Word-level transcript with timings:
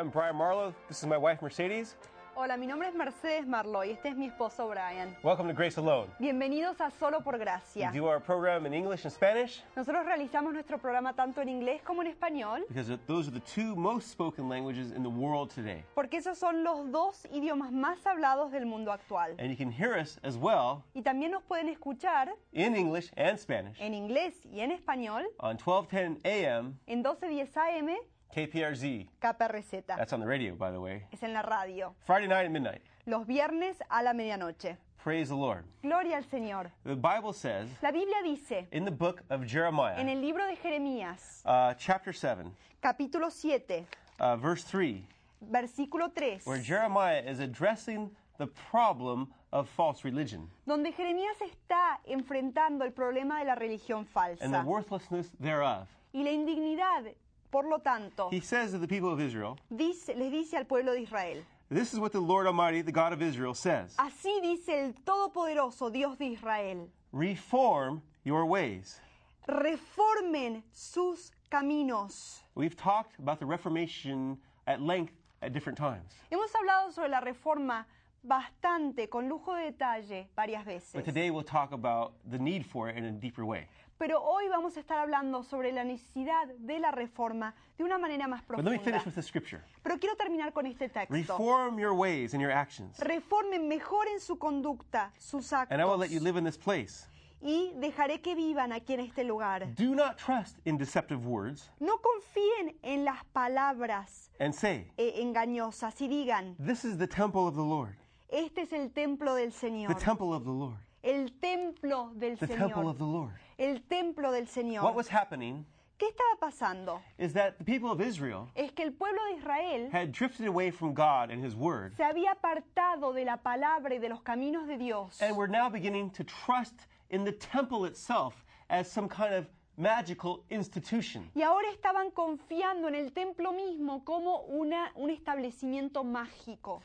I'm 0.00 0.08
Brian 0.08 0.34
Marlowe. 0.34 0.74
This 0.88 1.02
is 1.02 1.06
my 1.06 1.18
wife 1.18 1.42
Mercedes. 1.42 1.94
Hola, 2.34 2.56
mi 2.56 2.66
nombre 2.66 2.88
es 2.88 2.94
Mercedes 2.94 3.46
Marlowe 3.46 3.84
y 3.84 3.90
este 3.90 4.08
es 4.08 4.16
mi 4.16 4.28
esposo 4.28 4.66
Brian. 4.66 5.14
Welcome 5.22 5.46
to 5.48 5.54
Grace 5.54 5.76
Alone. 5.76 6.06
Bienvenidos 6.18 6.80
a 6.80 6.90
Solo 6.90 7.20
por 7.20 7.36
Gracia. 7.36 7.90
We 7.92 7.98
do 8.00 8.06
our 8.06 8.18
program 8.18 8.64
in 8.64 8.72
English 8.72 9.04
and 9.04 9.12
Spanish 9.12 9.62
Nosotros 9.76 10.06
realizamos 10.06 10.54
nuestro 10.54 10.78
programa 10.78 11.12
tanto 11.12 11.42
en 11.42 11.50
inglés 11.50 11.82
como 11.82 12.00
en 12.00 12.08
español 12.08 12.62
because 12.68 12.90
those 13.06 13.28
are 13.28 13.38
the 13.38 13.44
two 13.44 13.76
most 13.76 14.08
spoken 14.10 14.48
languages 14.48 14.90
in 14.90 15.02
the 15.02 15.10
world 15.10 15.50
today. 15.54 15.84
porque 15.94 16.16
esos 16.16 16.38
son 16.38 16.64
los 16.64 16.90
dos 16.90 17.26
idiomas 17.30 17.70
más 17.70 17.98
hablados 18.06 18.50
del 18.52 18.64
mundo 18.64 18.90
actual. 18.90 19.34
And 19.38 19.50
you 19.50 19.56
can 19.56 19.70
hear 19.70 19.98
us 20.00 20.18
as 20.22 20.38
well 20.38 20.82
Y 20.94 21.02
también 21.02 21.32
nos 21.32 21.42
pueden 21.42 21.68
escuchar 21.68 22.30
in 22.54 22.74
English 22.74 23.12
and 23.18 23.38
Spanish 23.38 23.78
en 23.78 23.92
inglés 23.92 24.32
y 24.50 24.60
en 24.60 24.70
español 24.70 25.26
on 25.40 25.58
1210 25.58 26.24
AM 26.24 26.78
en 26.86 27.02
1210 27.02 27.54
AM 27.54 27.96
KPRZ. 28.34 29.06
KPRZ. 29.20 29.82
That's 29.86 30.12
on 30.12 30.20
the 30.20 30.26
radio, 30.26 30.54
by 30.54 30.70
the 30.70 30.80
way. 30.80 31.04
Es 31.12 31.22
en 31.22 31.32
la 31.32 31.42
radio. 31.42 31.94
Friday 32.04 32.28
night 32.28 32.44
at 32.44 32.52
midnight. 32.52 32.80
Los 33.06 33.26
viernes 33.26 33.76
a 33.90 34.02
la 34.02 34.12
medianoche. 34.12 34.76
Praise 35.02 35.30
the 35.30 35.36
Lord. 35.36 35.64
Gloria 35.82 36.16
al 36.16 36.24
Señor. 36.24 36.70
The 36.84 36.94
Bible 36.94 37.32
says 37.32 37.68
La 37.82 37.90
Biblia 37.90 38.22
dice 38.22 38.66
in 38.70 38.84
the 38.84 38.90
book 38.90 39.22
of 39.30 39.42
en 39.42 39.48
Jeremiah, 39.48 39.96
el 39.98 40.20
libro 40.20 40.46
de 40.46 40.56
Jeremías, 40.56 41.40
uh, 41.46 41.72
chapter 41.78 42.12
7, 42.12 42.50
capítulo 42.82 43.32
7, 43.32 43.86
uh, 44.20 44.36
verse 44.36 44.62
3, 44.64 45.02
versículo 45.50 46.14
3. 46.14 46.40
where 46.44 46.58
Jeremiah 46.58 47.22
is 47.26 47.40
addressing 47.40 48.10
the 48.36 48.46
problem 48.46 49.28
of 49.52 49.68
false 49.70 50.04
religion 50.04 50.48
donde 50.66 50.92
Jeremías 50.92 51.36
está 51.40 51.98
enfrentando 52.06 52.84
el 52.84 52.92
problema 52.92 53.40
de 53.40 53.46
la 53.46 53.54
religión 53.54 54.06
and 54.42 54.52
the 54.52 54.58
falsa 54.58 54.64
worthlessness 54.66 55.30
thereof. 55.40 55.88
y 56.12 56.22
la 56.22 56.30
indignidad. 56.30 57.04
Por 57.50 57.64
lo 57.68 57.78
tanto, 57.78 58.28
He 58.30 58.40
says 58.40 58.70
to 58.72 58.78
the 58.78 58.86
people 58.86 59.10
of 59.12 59.20
Israel, 59.20 59.58
dice, 59.74 60.08
les 60.16 60.30
dice 60.30 60.54
al 60.54 60.64
pueblo 60.64 60.92
de 60.94 61.02
Israel, 61.02 61.42
This 61.68 61.92
is 61.92 61.98
what 62.00 62.12
the 62.12 62.20
Lord 62.20 62.46
Almighty, 62.46 62.82
the 62.82 62.92
God 62.92 63.12
of 63.12 63.22
Israel, 63.22 63.54
says 63.54 63.94
así 63.98 64.40
dice 64.42 64.68
el 64.68 64.92
Todopoderoso 65.04 65.92
Dios 65.92 66.16
de 66.18 66.32
Israel, 66.34 66.88
Reform 67.12 68.02
your 68.24 68.44
ways. 68.46 69.00
reformen 69.48 70.62
sus 70.72 71.32
caminos. 71.50 72.40
We've 72.54 72.76
talked 72.76 73.18
about 73.18 73.40
the 73.40 73.46
Reformation 73.46 74.38
at 74.66 74.80
length 74.80 75.12
at 75.42 75.52
different 75.52 75.78
times. 75.78 76.12
Hemos 76.30 76.50
hablado 76.52 76.92
sobre 76.92 77.08
la 77.08 77.20
reforma 77.20 77.84
bastante, 78.24 79.08
con 79.08 79.28
lujo 79.28 79.54
de 79.56 79.72
detalle, 79.72 80.26
varias 80.36 80.64
But 80.64 80.72
veces. 80.74 81.04
today 81.04 81.30
we'll 81.30 81.42
talk 81.42 81.72
about 81.72 82.12
the 82.30 82.38
need 82.38 82.64
for 82.66 82.88
it 82.88 82.96
in 82.96 83.04
a 83.04 83.12
deeper 83.12 83.44
way. 83.44 83.66
Pero 84.00 84.18
hoy 84.22 84.48
vamos 84.48 84.78
a 84.78 84.80
estar 84.80 84.96
hablando 84.96 85.42
sobre 85.42 85.72
la 85.72 85.84
necesidad 85.84 86.46
de 86.58 86.78
la 86.78 86.90
reforma 86.90 87.54
de 87.76 87.84
una 87.84 87.98
manera 87.98 88.26
más 88.26 88.42
But 88.48 88.60
let 88.64 88.70
me 88.70 88.78
finish 88.78 89.02
profunda. 89.02 89.04
with 89.04 89.14
the 89.14 89.22
scripture. 89.22 89.62
Pero 89.82 89.98
quiero 89.98 90.16
terminar 90.16 90.54
con 90.54 90.64
este 90.64 90.88
texto. 90.88 91.12
Reform 91.12 91.78
your 91.78 91.92
ways 91.92 92.32
and 92.32 92.40
your 92.40 92.50
actions. 92.50 92.98
Reformen 92.98 93.68
mejor 93.68 94.08
en 94.08 94.18
su 94.18 94.38
conducta, 94.38 95.12
sus 95.18 95.52
actos. 95.52 95.72
And 95.72 95.82
I 95.82 95.84
will 95.84 95.98
let 95.98 96.08
you 96.08 96.18
live 96.18 96.38
in 96.38 96.44
this 96.44 96.56
place. 96.56 97.06
y 97.42 97.72
dejaré 97.76 98.22
que 98.22 98.34
vivan 98.34 98.72
aquí 98.72 98.94
en 98.94 99.00
este 99.00 99.22
lugar. 99.22 99.66
Do 99.74 99.94
not 99.94 100.16
trust 100.16 100.56
in 100.64 100.78
deceptive 100.78 101.26
words 101.26 101.70
No 101.78 101.98
confíen 102.00 102.78
en 102.82 103.04
las 103.04 103.22
palabras 103.34 104.30
and 104.40 104.54
say, 104.54 104.90
eh, 104.96 105.20
engañosas 105.20 106.00
y 106.00 106.08
digan, 106.08 106.56
This 106.56 106.86
is 106.86 106.96
the 106.96 107.06
temple 107.06 107.42
of 107.42 107.54
the 107.54 107.62
Lord. 107.62 107.96
este 108.30 108.62
es 108.62 108.72
el 108.72 108.90
templo 108.92 109.34
del 109.34 109.52
The 109.52 109.58
Señor. 109.58 109.94
temple 109.98 110.32
of 110.34 110.44
the 110.44 110.50
Lord. 110.50 110.78
El 111.02 111.32
templo 111.40 112.12
del 112.14 112.38
The 112.38 112.46
temple 112.46 112.86
of 112.88 112.96
Señor. 112.96 112.98
the 112.98 113.04
Lord. 113.04 113.32
El 113.60 113.82
templo 113.82 114.32
del 114.32 114.44
What 114.44 114.48
Señor. 114.50 114.94
was 114.94 115.06
happening 115.08 115.66
¿Qué 115.98 116.06
estaba 116.08 116.40
pasando? 116.40 116.98
is 117.18 117.34
that 117.34 117.58
the 117.58 117.64
people 117.64 117.90
of 117.90 118.00
Israel 118.00 118.48
Es 118.56 118.72
que 118.72 118.82
el 118.86 118.92
pueblo 118.92 119.20
de 119.30 119.36
Israel 119.38 119.90
had 119.92 120.12
drifted 120.12 120.46
away 120.46 120.70
from 120.70 120.94
God 120.94 121.30
and 121.30 121.44
His 121.44 121.54
Word 121.54 121.92
se 121.94 122.02
había 122.04 122.30
apartado 122.32 123.12
de 123.12 123.26
la 123.26 123.36
palabra 123.36 123.92
y 123.94 123.98
de 123.98 124.08
los 124.08 124.22
caminos 124.22 124.66
de 124.66 124.78
Dios. 124.78 125.20
and 125.20 125.36
were 125.36 125.46
now 125.46 125.68
beginning 125.68 126.08
to 126.12 126.24
trust 126.24 126.86
in 127.10 127.22
the 127.22 127.32
temple 127.32 127.84
itself 127.84 128.46
as 128.70 128.90
some 128.90 129.10
kind 129.10 129.34
of 129.34 129.46
magical 129.76 130.42
institution. 130.48 131.30
Y 131.34 131.42
ahora 131.42 131.68
estaban 131.70 132.10
confiando 132.12 132.88
en 132.88 132.94
el 132.94 133.10
templo 133.12 133.52
mismo 133.52 134.02
como 134.06 134.46
una, 134.48 134.90
un 134.94 135.10
establecimiento 135.10 136.02
mágico. 136.02 136.80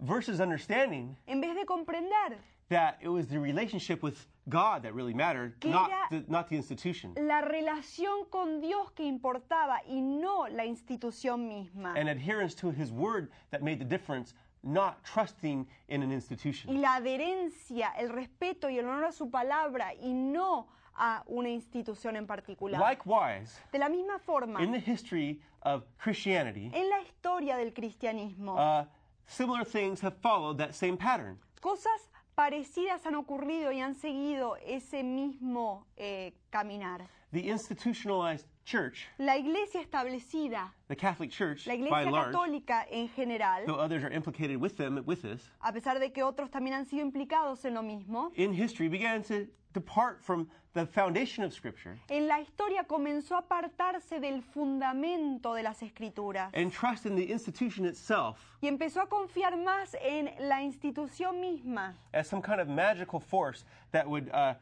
Versus 0.00 0.38
understanding 0.38 1.16
En 1.26 1.40
vez 1.40 1.56
de 1.56 1.64
comprender 1.66 2.38
that 2.68 2.98
it 3.02 3.08
was 3.08 3.26
the 3.26 3.38
relationship 3.40 4.00
with 4.00 4.14
God 4.50 4.82
that 4.82 4.94
really 4.94 5.14
mattered, 5.14 5.54
Que 5.60 5.70
not 5.70 5.90
era- 5.90 6.06
the, 6.10 6.24
not 6.28 6.48
the 6.48 6.56
institution. 6.56 7.14
la 7.16 7.40
relación 7.40 8.28
con 8.30 8.60
Dios 8.60 8.90
que 8.92 9.04
importaba 9.04 9.80
y 9.88 10.00
no 10.00 10.46
la 10.48 10.64
institución 10.66 11.48
misma. 11.48 11.94
And 11.96 12.08
adherence 12.08 12.54
to 12.56 12.70
His 12.70 12.90
Word 12.92 13.30
that 13.50 13.62
made 13.62 13.78
the 13.78 13.84
difference, 13.84 14.34
not 14.62 15.02
trusting 15.04 15.66
in 15.88 16.02
an 16.02 16.10
y 16.10 16.14
institution. 16.14 16.80
la 16.80 16.96
adherencia, 16.96 17.92
el 17.96 18.10
respeto 18.10 18.68
y 18.68 18.78
el 18.78 18.86
honor 18.86 19.04
a 19.06 19.12
su 19.12 19.30
palabra 19.30 19.94
y 19.94 20.12
no 20.12 20.66
a 20.96 21.22
una 21.28 21.48
institución 21.48 22.16
en 22.16 22.26
particular. 22.26 22.78
Likewise, 22.78 23.58
de 23.72 23.78
la 23.78 23.88
misma 23.88 24.18
forma, 24.18 24.60
in 24.62 24.72
the 24.72 24.78
history 24.80 25.40
of 25.62 25.84
Christianity, 25.98 26.70
en 26.74 26.90
la 26.90 27.00
historia 27.00 27.56
del 27.56 27.72
cristianismo, 27.72 28.54
uh, 28.56 28.84
similar 29.26 29.64
things 29.64 30.00
have 30.02 30.16
followed 30.20 30.58
that 30.58 30.74
same 30.74 30.96
pattern. 30.98 31.38
cosas 31.62 32.09
parecidas 32.40 33.04
han 33.04 33.16
ocurrido 33.16 33.70
y 33.70 33.80
han 33.80 33.94
seguido 33.94 34.56
ese 34.64 35.02
mismo 35.02 35.86
eh, 35.98 36.32
caminar. 36.48 37.06
The 37.32 37.50
institutionalized 37.50 38.46
church, 38.64 39.06
La 39.18 39.36
iglesia 39.36 39.82
establecida, 39.82 40.72
the 40.88 40.96
Catholic 40.96 41.30
Church, 41.30 41.66
la 41.66 41.74
by 41.74 41.80
iglesia 41.80 41.98
and 41.98 42.12
large, 42.12 42.34
católica 42.34 42.86
en 42.90 43.08
general, 43.10 43.66
though 43.66 43.78
others 43.78 44.02
are 44.02 44.10
implicated 44.10 44.56
with 44.56 44.78
them 44.78 45.02
with 45.04 45.20
this, 45.20 45.42
a 45.60 45.70
pesar 45.70 46.00
de 46.00 46.10
que 46.12 46.22
otros 46.22 46.50
también 46.50 46.72
han 46.72 46.86
sido 46.86 47.04
implicados 47.04 47.62
en 47.66 47.74
lo 47.74 47.82
mismo, 47.82 48.32
in 48.36 48.54
history 48.54 48.88
began 48.88 49.22
to 49.22 49.46
depart 49.72 50.22
from 50.22 50.48
the 50.74 50.86
foundation 50.86 51.42
of 51.44 51.52
Scripture 51.52 51.98
en 52.08 52.26
la 52.28 52.38
historia 52.40 52.84
comenzó 52.84 53.32
a 53.34 53.38
apartarse 53.42 54.20
del 54.20 54.40
fundamento 54.42 55.54
de 55.54 55.62
las 55.62 55.82
escrituras. 55.82 56.50
and 56.54 56.72
trust 56.72 57.06
in 57.06 57.16
the 57.16 57.24
institution 57.30 57.84
itself 57.84 58.38
y 58.62 58.68
empezó 58.68 59.00
a 59.02 59.06
confiar 59.06 59.56
más 59.56 59.94
en 60.00 60.30
la 60.40 60.60
institución 60.62 61.40
misma, 61.40 61.94
as 62.14 62.28
some 62.28 62.40
kind 62.42 62.60
of 62.60 62.68
magical 62.68 63.20
force 63.20 63.64
that 63.92 64.08
would 64.08 64.28
uh, 64.32 64.54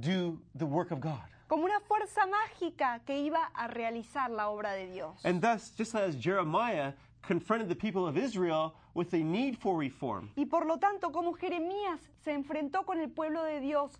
do 0.00 0.38
the 0.54 0.66
work 0.66 0.90
of 0.90 1.00
God. 1.00 1.22
como 1.48 1.64
una 1.64 1.80
fuerza 1.80 2.26
mágica 2.26 3.00
que 3.06 3.14
iba 3.18 3.50
a 3.54 3.68
realizar 3.68 4.30
la 4.30 4.48
obra 4.50 4.72
de 4.74 4.86
Dios. 4.92 5.18
And 5.24 5.40
thus, 5.40 5.70
just 5.76 5.94
as 5.94 6.14
Jeremiah 6.14 6.92
confronted 7.22 7.68
the 7.68 7.74
people 7.74 8.06
of 8.06 8.16
Israel 8.16 8.74
with 8.94 9.12
a 9.14 9.18
need 9.22 9.56
for 9.58 9.76
reform, 9.78 10.30
Y 10.36 10.44
por 10.44 10.66
lo 10.66 10.76
tanto, 10.78 11.10
como 11.10 11.32
Jeremías 11.32 12.00
se 12.22 12.32
enfrentó 12.32 12.84
con 12.84 13.00
el 13.00 13.08
pueblo 13.08 13.42
de 13.44 13.60
Dios 13.60 13.92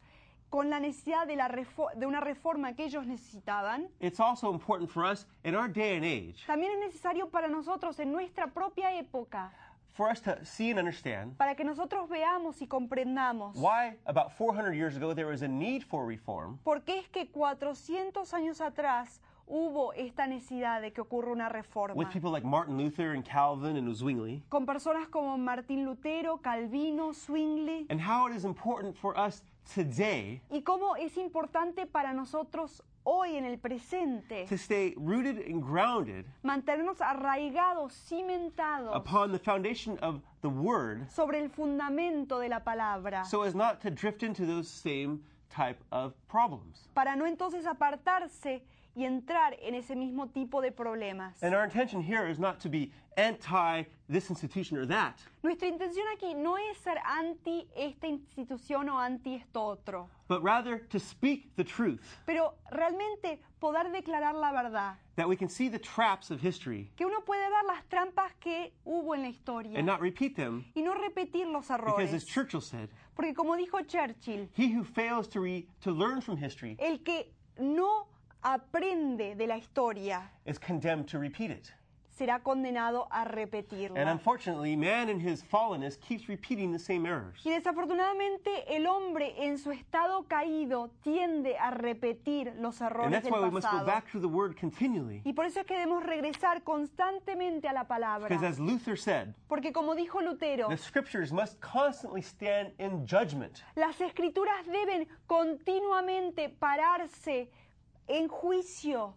con 0.50 0.70
la 0.70 0.80
necesidad 0.80 1.26
de, 1.26 1.36
la 1.36 1.48
refo- 1.48 1.92
de 1.94 2.06
una 2.06 2.20
reforma 2.20 2.72
que 2.74 2.84
ellos 2.84 3.06
necesitaban, 3.06 3.88
it's 4.00 4.18
also 4.20 4.50
important 4.52 4.90
for 4.90 5.04
us 5.04 5.26
in 5.44 5.54
our 5.54 5.68
day 5.68 5.96
and 5.96 6.04
age 6.04 6.44
también 6.46 6.72
es 6.72 6.78
necesario 6.86 7.28
para 7.30 7.48
nosotros 7.48 7.98
en 8.00 8.10
nuestra 8.12 8.46
propia 8.46 8.92
época, 8.98 9.50
for 9.92 10.08
us 10.10 10.20
to 10.22 10.36
see 10.44 10.70
and 10.70 10.78
understand 10.78 11.36
para 11.36 11.54
que 11.54 11.64
nosotros 11.64 12.08
veamos 12.08 12.62
y 12.62 12.66
comprendamos 12.66 13.56
why 13.56 13.96
about 14.06 14.32
400 14.32 14.72
years 14.74 14.96
ago 14.96 15.12
there 15.14 15.26
was 15.28 15.42
a 15.42 15.48
need 15.48 15.82
for 15.82 16.06
reform. 16.06 16.58
por 16.64 16.80
qué 16.82 16.98
es 17.00 17.08
que 17.08 17.26
400 17.30 18.32
años 18.32 18.60
atrás 18.60 19.20
hubo 19.50 19.92
esta 19.94 20.26
necesidad 20.26 20.80
de 20.82 20.92
que 20.92 21.00
ocurra 21.00 21.32
una 21.32 21.48
reforma. 21.48 21.94
with 21.94 22.08
people 22.12 22.30
like 22.30 22.46
Martin 22.46 22.76
Luther 22.78 23.12
and 23.14 23.24
Calvin 23.24 23.76
and 23.76 23.94
Zwingli, 23.94 24.42
con 24.48 24.64
personas 24.66 25.08
como 25.08 25.36
Martín 25.36 25.84
Lutero, 25.84 26.38
Calvino, 26.40 27.12
Zwingli, 27.12 27.86
and 27.90 28.00
how 28.00 28.26
it 28.28 28.34
is 28.36 28.44
important 28.44 28.94
for 28.96 29.14
us 29.18 29.42
today 29.74 30.40
y 30.50 30.62
cómo 30.62 30.96
es 30.96 31.16
importante 31.16 31.86
para 31.86 32.12
nosotros 32.12 32.82
hoy 33.04 33.36
en 33.36 33.44
el 33.44 33.58
presente 33.58 34.46
to 34.48 34.56
stay 34.56 34.94
rooted 34.96 35.38
and 35.46 35.62
grounded 35.62 36.24
mantenernos 36.42 37.00
arraigados, 37.00 37.92
cimentados 37.92 38.94
upon 38.94 39.32
the 39.32 39.38
foundation 39.38 39.98
of 40.02 40.20
the 40.42 40.48
Word 40.48 41.08
sobre 41.10 41.38
el 41.38 41.48
fundamento 41.50 42.38
de 42.38 42.48
la 42.48 42.60
palabra, 42.60 43.24
so 43.24 43.42
as 43.42 43.54
not 43.54 43.80
to 43.80 43.90
drift 43.90 44.22
into 44.22 44.44
those 44.46 44.68
same 44.68 45.20
type 45.50 45.78
of 45.90 46.12
problems. 46.28 46.88
para 46.94 47.16
no 47.16 47.26
entonces 47.26 47.66
apartarse 47.66 48.62
y 48.98 49.04
entrar 49.04 49.56
en 49.62 49.76
ese 49.76 49.94
mismo 49.94 50.26
tipo 50.28 50.60
de 50.60 50.72
problemas. 50.72 51.40
And 51.40 51.54
our 51.54 51.62
intention 51.64 52.02
here 52.02 52.26
is 52.28 52.40
not 52.40 52.58
to 52.60 52.68
be 52.68 52.90
anti 53.16 53.84
this 54.08 54.28
institution 54.28 54.76
or 54.76 54.86
that, 54.86 55.20
Nuestra 55.44 55.68
intención 55.68 56.04
aquí 56.16 56.34
no 56.34 56.56
es 56.56 56.78
ser 56.78 56.96
anti 57.04 57.68
esta 57.76 58.08
institución 58.08 58.88
o 58.88 58.98
anti 58.98 59.36
esto 59.36 59.60
otro, 59.62 60.08
but 60.26 60.42
rather 60.42 60.78
to 60.88 60.98
speak 60.98 61.54
the 61.54 61.62
truth, 61.62 62.00
pero 62.26 62.54
realmente 62.72 63.40
poder 63.60 63.84
declarar 63.92 64.34
la 64.34 64.50
verdad, 64.50 64.94
that 65.14 65.28
we 65.28 65.36
can 65.36 65.48
see 65.48 65.68
the 65.68 65.78
traps 65.78 66.32
of 66.32 66.40
history. 66.40 66.90
Que 66.96 67.06
uno 67.06 67.20
puede 67.20 67.48
ver 67.48 67.64
las 67.68 67.84
trampas 67.88 68.32
que 68.40 68.72
hubo 68.84 69.14
en 69.14 69.22
la 69.22 69.28
historia. 69.28 69.78
And 69.78 69.86
not 69.86 70.00
repeat 70.00 70.34
them, 70.34 70.64
y 70.74 70.82
no 70.82 70.94
repetir 70.94 71.46
los 71.46 71.68
because 71.68 72.12
as 72.14 72.22
errores. 72.22 72.24
Churchill 72.26 72.60
said, 72.60 72.88
Porque 73.14 73.32
como 73.32 73.56
dijo 73.56 73.80
Churchill, 73.86 74.48
he 74.54 74.72
who 74.72 74.82
fails 74.82 75.28
to, 75.28 75.40
re- 75.40 75.68
to 75.82 75.92
learn 75.92 76.20
from 76.20 76.36
history 76.36 76.76
el 76.80 76.98
que 76.98 77.32
no 77.60 78.06
aprende 78.42 79.34
de 79.34 79.46
la 79.46 79.56
historia 79.56 80.30
is 80.46 80.58
condemned 80.58 81.06
to 81.06 81.18
repeat 81.18 81.50
it. 81.50 81.72
será 82.18 82.40
condenado 82.42 83.06
a 83.12 83.22
And 83.22 83.30
repetirla. 83.30 84.10
unfortunately, 84.10 84.74
man 84.74 85.08
in 85.08 85.20
his 85.20 85.40
fallenness 85.44 85.96
keeps 86.00 86.28
repeating 86.28 86.72
the 86.72 86.78
same 86.78 87.06
errors. 87.06 87.40
Y 87.44 87.50
desafortunadamente 87.50 88.64
el 88.74 88.88
hombre 88.88 89.34
en 89.46 89.56
su 89.56 89.70
estado 89.70 90.24
caído 90.26 90.90
tiende 91.04 91.56
a 91.56 91.70
repetir 91.70 92.52
los 92.58 92.80
And 92.82 92.90
errores 92.90 93.12
that's 93.12 93.22
del 93.24 93.32
why 93.34 93.40
we 93.44 93.50
must 93.52 93.68
go 93.70 93.78
pasado. 93.78 93.86
back 93.86 94.10
to 94.10 94.18
the 94.18 94.26
word 94.26 94.56
continually. 94.58 95.22
Y 95.24 95.32
por 95.32 95.44
eso 95.46 95.60
es 95.60 95.66
que 95.66 95.74
debemos 95.74 96.02
regresar 96.02 96.64
constantemente 96.64 97.68
a 97.68 97.72
la 97.72 97.84
palabra. 97.86 98.28
Because 98.28 98.44
as 98.44 98.58
Luther 98.58 98.98
said, 98.98 99.32
Porque 99.48 99.72
como 99.72 99.94
dijo 99.94 100.20
Lutero, 100.20 100.68
the 100.70 100.76
scriptures 100.76 101.30
must 101.32 101.60
constantly 101.60 102.20
stand 102.22 102.72
in 102.80 103.06
judgment 103.06 103.62
las 103.76 104.00
escrituras 104.00 104.66
deben 104.66 105.06
continuamente 105.28 106.48
pararse 106.48 107.48
en 108.08 108.28
juicio 108.28 109.14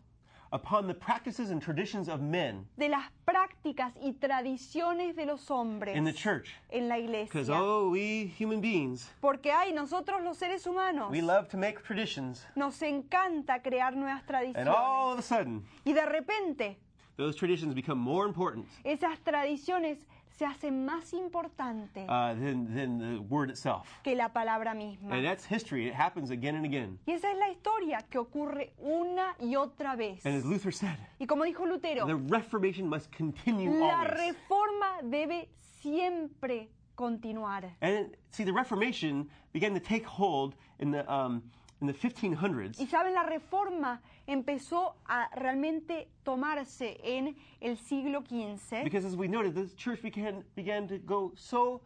upon 0.53 0.85
the 0.85 0.93
practices 0.93 1.49
and 1.49 1.61
traditions 1.61 2.09
of 2.09 2.19
men 2.19 2.65
de 2.77 2.89
las 2.89 3.09
prácticas 3.25 3.93
y 4.03 4.11
tradiciones 4.13 5.15
de 5.15 5.25
los 5.25 5.49
hombres 5.49 5.95
in 5.95 6.03
the 6.03 6.11
church. 6.11 6.49
en 6.71 6.89
la 6.89 6.95
Because, 6.97 7.47
iglesia. 7.47 7.55
oh, 7.55 7.89
we 7.89 8.33
human 8.37 8.59
beings, 8.59 9.09
Porque 9.21 9.51
hay 9.51 9.71
nosotros 9.71 10.21
los 10.23 10.37
seres 10.37 10.65
humanos, 10.67 11.09
we 11.09 11.21
love 11.21 11.47
to 11.47 11.57
make 11.57 11.81
traditions. 11.83 12.45
nos 12.55 12.81
encanta 12.81 13.61
crear 13.63 13.95
nuevas 13.95 14.23
And 14.27 14.67
all 14.67 15.11
tradiciones. 15.11 15.13
of 15.13 15.19
a 15.19 15.21
sudden, 15.21 15.63
Y 15.85 15.93
de 15.93 16.05
repente 16.05 16.77
those 17.17 17.35
traditions 17.37 17.73
become 17.73 17.99
more 17.99 18.25
important 18.27 18.65
esas 18.83 19.19
tradiciones 19.23 19.99
se 20.37 20.45
hacen 20.45 20.85
más 20.85 21.13
importantes 21.13 22.05
uh, 22.09 22.33
than, 22.33 22.73
than 22.73 22.97
the 22.99 23.19
word 23.29 23.49
itself. 23.49 23.87
que 24.03 24.15
la 24.15 24.29
palabra 24.29 24.73
misma. 24.73 25.13
And 25.13 25.25
that's 25.25 25.45
history. 25.45 25.87
It 25.87 25.93
happens 25.93 26.31
again 26.31 26.55
and 26.55 26.65
again. 26.65 26.97
Y 27.05 27.13
esa 27.13 27.31
es 27.31 27.37
la 27.37 27.49
historia 27.49 27.99
que 28.09 28.19
ocurre 28.19 28.73
una 28.79 29.35
y 29.39 29.55
otra 29.55 29.95
vez. 29.95 30.25
And 30.25 30.35
as 30.35 30.45
Luther 30.45 30.71
said, 30.73 30.97
Y 31.19 31.25
como 31.27 31.43
dijo 31.43 31.65
Lutero, 31.65 32.05
the 32.07 32.15
Reformation 32.15 32.87
must 32.87 33.11
continue 33.15 33.69
la 33.79 34.01
always. 34.01 34.35
reforma 34.35 35.01
debe 35.03 35.49
siempre 35.81 36.69
continuar. 36.95 37.63
And 37.81 38.15
see, 38.31 38.43
the 38.43 38.53
Reformation 38.53 39.29
began 39.53 39.73
to 39.73 39.79
take 39.79 40.05
hold 40.05 40.55
in 40.79 40.91
the, 40.91 41.09
um, 41.11 41.43
in 41.81 41.87
the 41.87 41.93
1500s. 41.93 42.79
Y 42.79 42.85
saben, 42.85 43.13
la 43.13 43.23
reforma 43.23 44.01
empezó 44.27 44.95
a 45.07 45.29
realmente 45.35 46.07
tomarse 46.23 46.99
en 47.03 47.35
el 47.59 47.77
siglo 47.77 48.21
XV, 48.21 48.83
Because 48.83 49.03
as 49.05 49.15
we 49.15 49.27
noted, 49.27 49.55
the 49.55 49.67
church 49.75 50.01
began, 50.01 50.43
began 50.55 50.87
to 50.87 50.99
go 50.99 51.33
so 51.35 51.81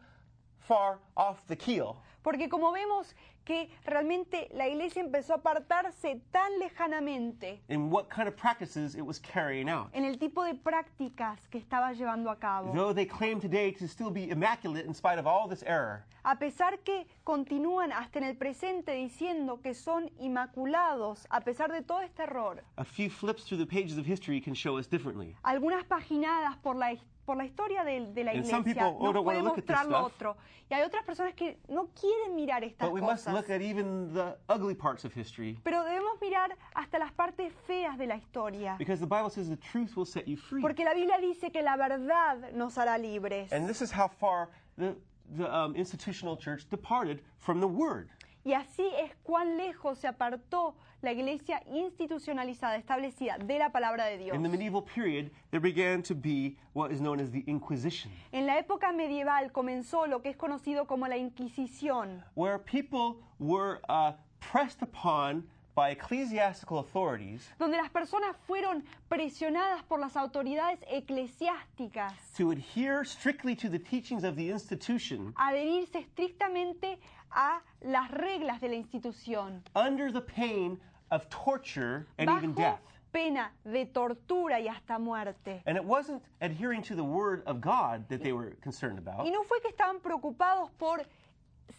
far 0.60 1.00
off 1.16 1.46
the 1.48 1.56
keel 1.56 2.02
porque 2.26 2.50
como 2.50 2.72
vemos 2.72 3.16
que 3.46 3.70
realmente 3.86 4.50
la 4.52 4.68
iglesia 4.68 5.00
empezó 5.04 5.34
a 5.34 5.36
apartarse 5.36 6.20
tan 6.32 6.58
lejanamente 6.58 7.62
in 7.70 7.92
what 7.92 8.06
kind 8.10 8.28
of 8.28 8.36
practices 8.36 8.96
it 8.96 9.04
was 9.06 9.20
carrying 9.20 9.70
out. 9.70 9.90
en 9.94 10.04
el 10.04 10.18
tipo 10.18 10.44
de 10.44 10.56
prácticas 10.56 11.48
que 11.50 11.60
estaba 11.60 11.94
llevando 11.94 12.32
a 12.32 12.40
cabo. 12.40 12.74
Though 12.74 12.96
they 12.96 13.06
claim 13.06 13.40
today 13.40 13.72
to 13.74 13.88
still 13.88 14.10
be 14.10 14.32
immaculate 14.32 14.88
in 14.88 14.96
spite 14.96 15.20
of 15.20 15.28
all 15.28 15.48
this 15.48 15.62
error, 15.68 16.04
A 16.24 16.40
pesar 16.40 16.80
que 16.84 17.06
continúan 17.24 17.92
hasta 17.92 18.18
en 18.18 18.26
el 18.26 18.36
presente 18.36 18.94
diciendo 18.94 19.62
que 19.62 19.76
son 19.76 20.10
inmaculados, 20.20 21.28
a 21.30 21.42
pesar 21.42 21.72
de 21.72 21.84
todo 21.84 22.02
este 22.02 22.24
error, 22.24 22.64
a 22.78 22.84
few 22.84 23.12
flips 23.12 23.46
through 23.46 23.60
the 23.64 23.68
pages 23.68 24.00
of 24.00 24.08
history 24.08 24.42
can 24.42 24.56
show 24.56 24.80
us 24.80 24.88
differently. 24.90 25.36
algunas 25.44 25.84
paginadas 25.86 26.58
por 26.64 26.76
la, 26.76 26.96
por 27.26 27.38
la 27.38 27.46
historia 27.46 27.84
de, 27.84 28.12
de 28.14 28.24
la 28.24 28.32
And 28.32 28.46
iglesia 28.46 28.88
oh, 28.88 29.12
nos 29.12 29.24
puede 29.24 29.42
mostrar 29.42 29.86
lo 29.88 30.04
otro. 30.06 30.38
Y 30.70 30.74
hay 30.74 30.82
otras 30.84 31.04
personas 31.04 31.34
que 31.36 31.60
no 31.68 31.90
quieren 32.00 32.36
mirar 32.36 32.64
estas 32.64 32.88
But 32.90 32.94
we 32.94 33.02
must 33.02 33.26
cosas. 33.26 33.34
look 33.34 33.50
at 33.52 33.62
even 33.62 34.12
the 34.14 34.36
ugly 34.50 34.74
parts 34.74 35.06
of 35.06 35.14
history 35.14 35.60
Pero 35.64 35.84
debemos 35.84 36.20
mirar 36.22 36.56
hasta 36.74 36.98
las 36.98 37.12
partes 37.12 37.54
feas 37.68 37.98
de 37.98 38.08
la 38.08 38.16
historia. 38.16 38.76
because 38.80 39.00
the 39.00 39.06
Bible 39.08 39.30
says 39.30 39.48
the 39.50 39.58
truth 39.58 39.96
will 39.96 40.06
set 40.06 40.28
you 40.28 40.38
free. 40.38 40.62
Porque 40.62 40.84
la 40.84 40.94
Biblia 40.94 41.18
dice 41.20 41.52
que 41.52 41.62
la 41.62 41.76
verdad 41.78 42.52
nos 42.54 42.76
hará 42.78 42.98
libres. 42.98 43.52
And 43.52 43.68
this 43.68 43.82
is 43.82 43.92
how 43.92 44.08
far 44.08 44.50
the, 44.78 44.96
the 45.36 45.46
um, 45.54 45.76
institutional 45.76 46.36
church 46.38 46.68
departed 46.70 47.22
from 47.38 47.60
the 47.60 47.68
Word. 47.68 48.10
Y 48.46 48.54
así 48.54 48.88
es 49.04 49.12
cuán 49.24 49.58
lejos 49.58 49.98
se 49.98 50.08
apartó 50.08 50.76
la 51.02 51.12
iglesia 51.12 51.64
institucionalizada, 51.66 52.78
establecida 52.78 53.40
de 53.40 53.58
la 53.58 53.72
palabra 53.72 54.06
de 54.06 54.20
Dios. 54.20 54.36
In 54.36 54.44
the 54.44 54.50
medieval 54.50 54.84
period, 54.84 55.32
there 55.50 55.60
began 55.60 56.04
to 56.04 56.14
be 56.14 56.56
what 56.74 56.92
is 56.92 57.00
known 57.00 57.20
as 57.20 57.32
the 57.32 57.44
Inquisition, 57.48 58.12
En 58.32 58.46
la 58.46 58.60
época 58.60 58.92
medieval 58.92 59.52
comenzó 59.52 60.06
lo 60.06 60.22
que 60.22 60.30
es 60.30 60.38
conocido 60.38 60.86
como 60.86 61.08
la 61.08 61.18
Inquisición, 61.18 62.24
where 62.36 62.60
people 62.60 63.18
were 63.40 63.80
uh, 63.90 64.12
pressed 64.40 64.84
upon 64.84 65.44
by 65.76 65.90
ecclesiastical 65.90 66.80
authorities 66.80 67.52
donde 67.60 67.76
las 67.76 67.90
personas 67.90 68.38
fueron 68.48 68.84
presionadas 69.10 69.84
por 69.84 70.00
las 70.00 70.16
autoridades 70.16 70.80
eclesiásticas 70.90 72.14
to 72.38 72.52
adhere 72.52 73.04
strictly 73.04 73.56
to 73.56 73.70
the 73.70 73.78
teachings 73.78 74.24
of 74.24 74.36
the 74.38 74.50
institution 74.50 75.34
adherirse 75.36 76.00
estrictamente 76.00 76.98
a 77.32 77.62
las 77.82 78.10
reglas 78.12 78.60
de 78.62 78.70
la 78.70 78.76
institución, 78.76 79.62
under 79.76 80.12
the 80.12 80.22
pain 80.22 80.80
of 81.12 81.28
torture 81.30 82.06
and 82.18 82.30
even 82.30 82.54
bajo 82.54 82.58
death. 82.58 82.80
pena 83.12 83.52
de 83.64 83.86
tortura 83.86 84.60
y 84.60 84.68
hasta 84.68 85.00
muerte. 85.00 85.62
And 85.66 85.78
it 85.78 85.84
wasn't 85.84 86.22
adhering 86.42 86.82
to 86.84 86.96
the 86.96 87.04
Word 87.04 87.44
of 87.46 87.62
God 87.62 88.08
that 88.10 88.22
they 88.22 88.34
were 88.34 88.52
concerned 88.62 88.98
about, 89.00 89.24
Y 89.26 89.30
no 89.30 89.44
fue 89.44 89.60
que 89.62 89.70
estaban 89.72 90.00
preocupados 90.02 90.70
por 90.78 91.02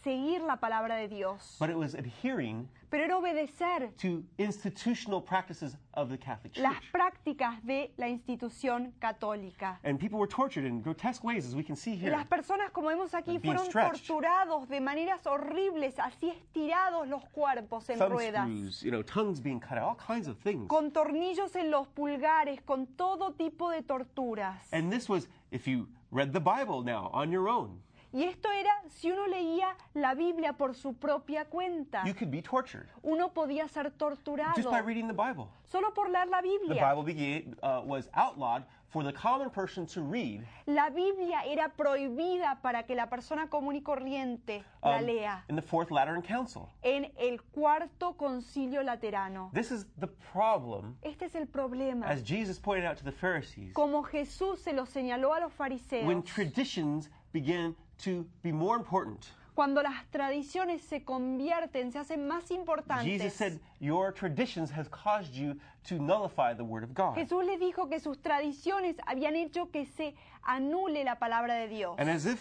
seguir 0.03 0.41
la 0.43 0.56
palabra 0.56 0.97
de 0.97 1.09
Dios, 1.09 1.56
but 1.59 1.71
it 1.71 1.77
was 1.77 1.94
adhering 1.94 2.69
pero 2.88 3.05
era 3.05 3.17
obedecer 3.19 3.91
to 3.99 4.23
institutional 4.38 5.21
practices 5.21 5.76
of 5.95 6.09
the 6.09 6.16
Catholic 6.19 6.52
Church. 6.55 6.62
las 6.62 6.83
prácticas 6.93 7.62
de 7.64 7.93
la 7.97 8.09
institución 8.09 8.93
católica. 9.00 9.78
And 9.85 9.99
people 9.99 10.19
were 10.19 10.28
tortured 10.28 10.64
in 10.64 10.81
grotesque 10.83 11.25
ways, 11.25 11.47
as 11.47 11.55
we 11.55 11.64
can 11.64 11.76
see 11.76 11.97
here. 11.97 12.11
las 12.11 12.26
personas, 12.26 12.71
como 12.73 12.88
vemos 12.88 13.12
aquí, 13.14 13.38
Being 13.38 13.57
fueron 13.57 13.66
stretched. 13.66 14.07
torturados 14.07 14.69
de 14.69 14.81
maneras 14.81 15.26
horribles, 15.26 15.99
así 15.99 16.31
estirados 16.31 17.09
los 17.09 17.25
cuerpos 17.31 17.88
en 17.90 17.99
Thumb 17.99 18.12
ruedas, 18.12 18.47
screws, 18.49 18.83
you 18.83 18.90
know, 18.90 19.02
tongues 19.02 19.40
being 19.40 19.61
cut 19.61 19.78
out, 19.78 19.88
all 19.88 19.97
kinds 19.97 20.28
of 20.28 20.38
things. 20.38 20.69
con 20.69 20.93
tornillos 20.93 21.55
en 21.57 21.71
los 21.71 21.88
pulgares, 21.88 22.61
con 22.62 22.87
todo 22.97 23.33
tipo 23.33 23.71
de 23.71 23.83
torturas. 23.83 24.62
And 24.73 24.93
this 24.93 25.09
was 25.09 25.28
if 25.50 25.66
you 25.66 25.88
read 26.11 26.33
the 26.33 26.40
Bible 26.40 26.83
now 26.83 27.11
on 27.12 27.31
your 27.31 27.49
own, 27.49 27.83
Y 28.16 28.25
esto 28.25 28.50
era 28.50 28.70
si 28.88 29.12
uno 29.12 29.26
leía 29.26 29.76
la 29.92 30.14
Biblia 30.14 30.54
por 30.54 30.75
su 30.75 30.94
propia 30.94 31.44
cuenta. 31.44 32.02
you 32.06 32.14
could 32.14 32.30
be 32.30 32.40
tortured 32.40 32.87
Uno 33.02 33.28
podía 33.35 33.68
ser 33.68 33.90
torturado 33.90 34.54
just 34.56 34.70
by 34.70 34.80
reading 34.80 35.06
the 35.06 35.12
Bible. 35.12 35.49
solo 35.64 35.92
por 35.92 36.08
leer 36.08 36.26
la 36.28 36.40
The 36.40 36.49
Biblia. 36.49 36.82
Bible 36.94 37.02
began, 37.04 37.54
uh, 37.62 37.82
was 37.85 38.08
outlawed 38.14 38.64
for 38.88 39.04
the 39.04 39.12
common 39.12 39.50
person 39.50 39.85
to 39.85 40.00
read 40.00 40.42
La 40.66 40.88
Biblia 40.88 41.42
era 41.44 41.68
prohibida 41.76 42.58
para 42.62 42.85
que 42.85 42.94
la 42.94 43.06
persona 43.11 43.49
común 43.50 43.75
y 43.76 43.82
corriente 43.82 44.64
la 44.82 44.96
um, 44.99 45.04
lea 45.04 45.44
in 45.50 45.56
the 45.56 45.61
Fourth 45.61 45.90
Lateran 45.90 46.23
Council. 46.23 46.70
en 46.82 47.12
el 47.18 47.42
cuarto 47.52 48.14
concilio 48.16 48.82
laterano. 48.82 49.50
This 49.52 49.70
is 49.70 49.85
the 50.00 50.08
problem, 50.32 50.96
Este 51.02 51.26
es 51.26 51.35
el 51.35 51.44
problema. 51.49 52.06
as 52.06 52.23
Jesus 52.23 52.58
pointed 52.58 52.87
out 52.87 52.96
to 52.96 53.04
the 53.04 53.12
Pharisees, 53.12 53.75
Como 53.75 54.02
Jesús 54.04 54.61
se 54.61 54.73
lo 54.73 54.87
señaló 54.87 55.35
a 55.35 55.40
los 55.40 55.52
fariseos, 55.52 56.06
when 56.06 56.23
traditions 56.23 57.11
began 57.35 57.76
to 58.05 58.26
be 58.43 58.53
more 58.53 58.76
important. 58.76 59.26
cuando 59.55 59.83
las 59.83 60.05
tradiciones 60.11 60.83
se 60.83 61.03
convierten, 61.03 61.91
se 61.91 61.99
hacen 61.99 62.29
más 62.29 62.43
Jesus 62.43 62.59
importantes. 62.59 63.33
said, 63.33 63.59
Your 63.81 64.12
traditions 64.12 64.71
has 64.71 64.87
caused 64.91 65.33
you 65.35 65.57
to 65.88 65.99
nullify 65.99 66.55
the 66.55 66.62
Word 66.62 66.85
of 66.85 66.93
God. 66.95 67.15
Jesús 67.15 67.45
les 67.45 67.59
dijo 67.59 67.88
que 67.88 67.99
sus 67.99 68.21
tradiciones 68.21 68.97
habían 69.07 69.35
hecho 69.35 69.71
que 69.71 69.87
se 69.87 70.15
anule 70.43 71.05
la 71.05 71.19
palabra 71.19 71.55
de 71.55 71.69
Dios. 71.69 71.97
And 71.99 72.11
as 72.11 72.26
if 72.26 72.38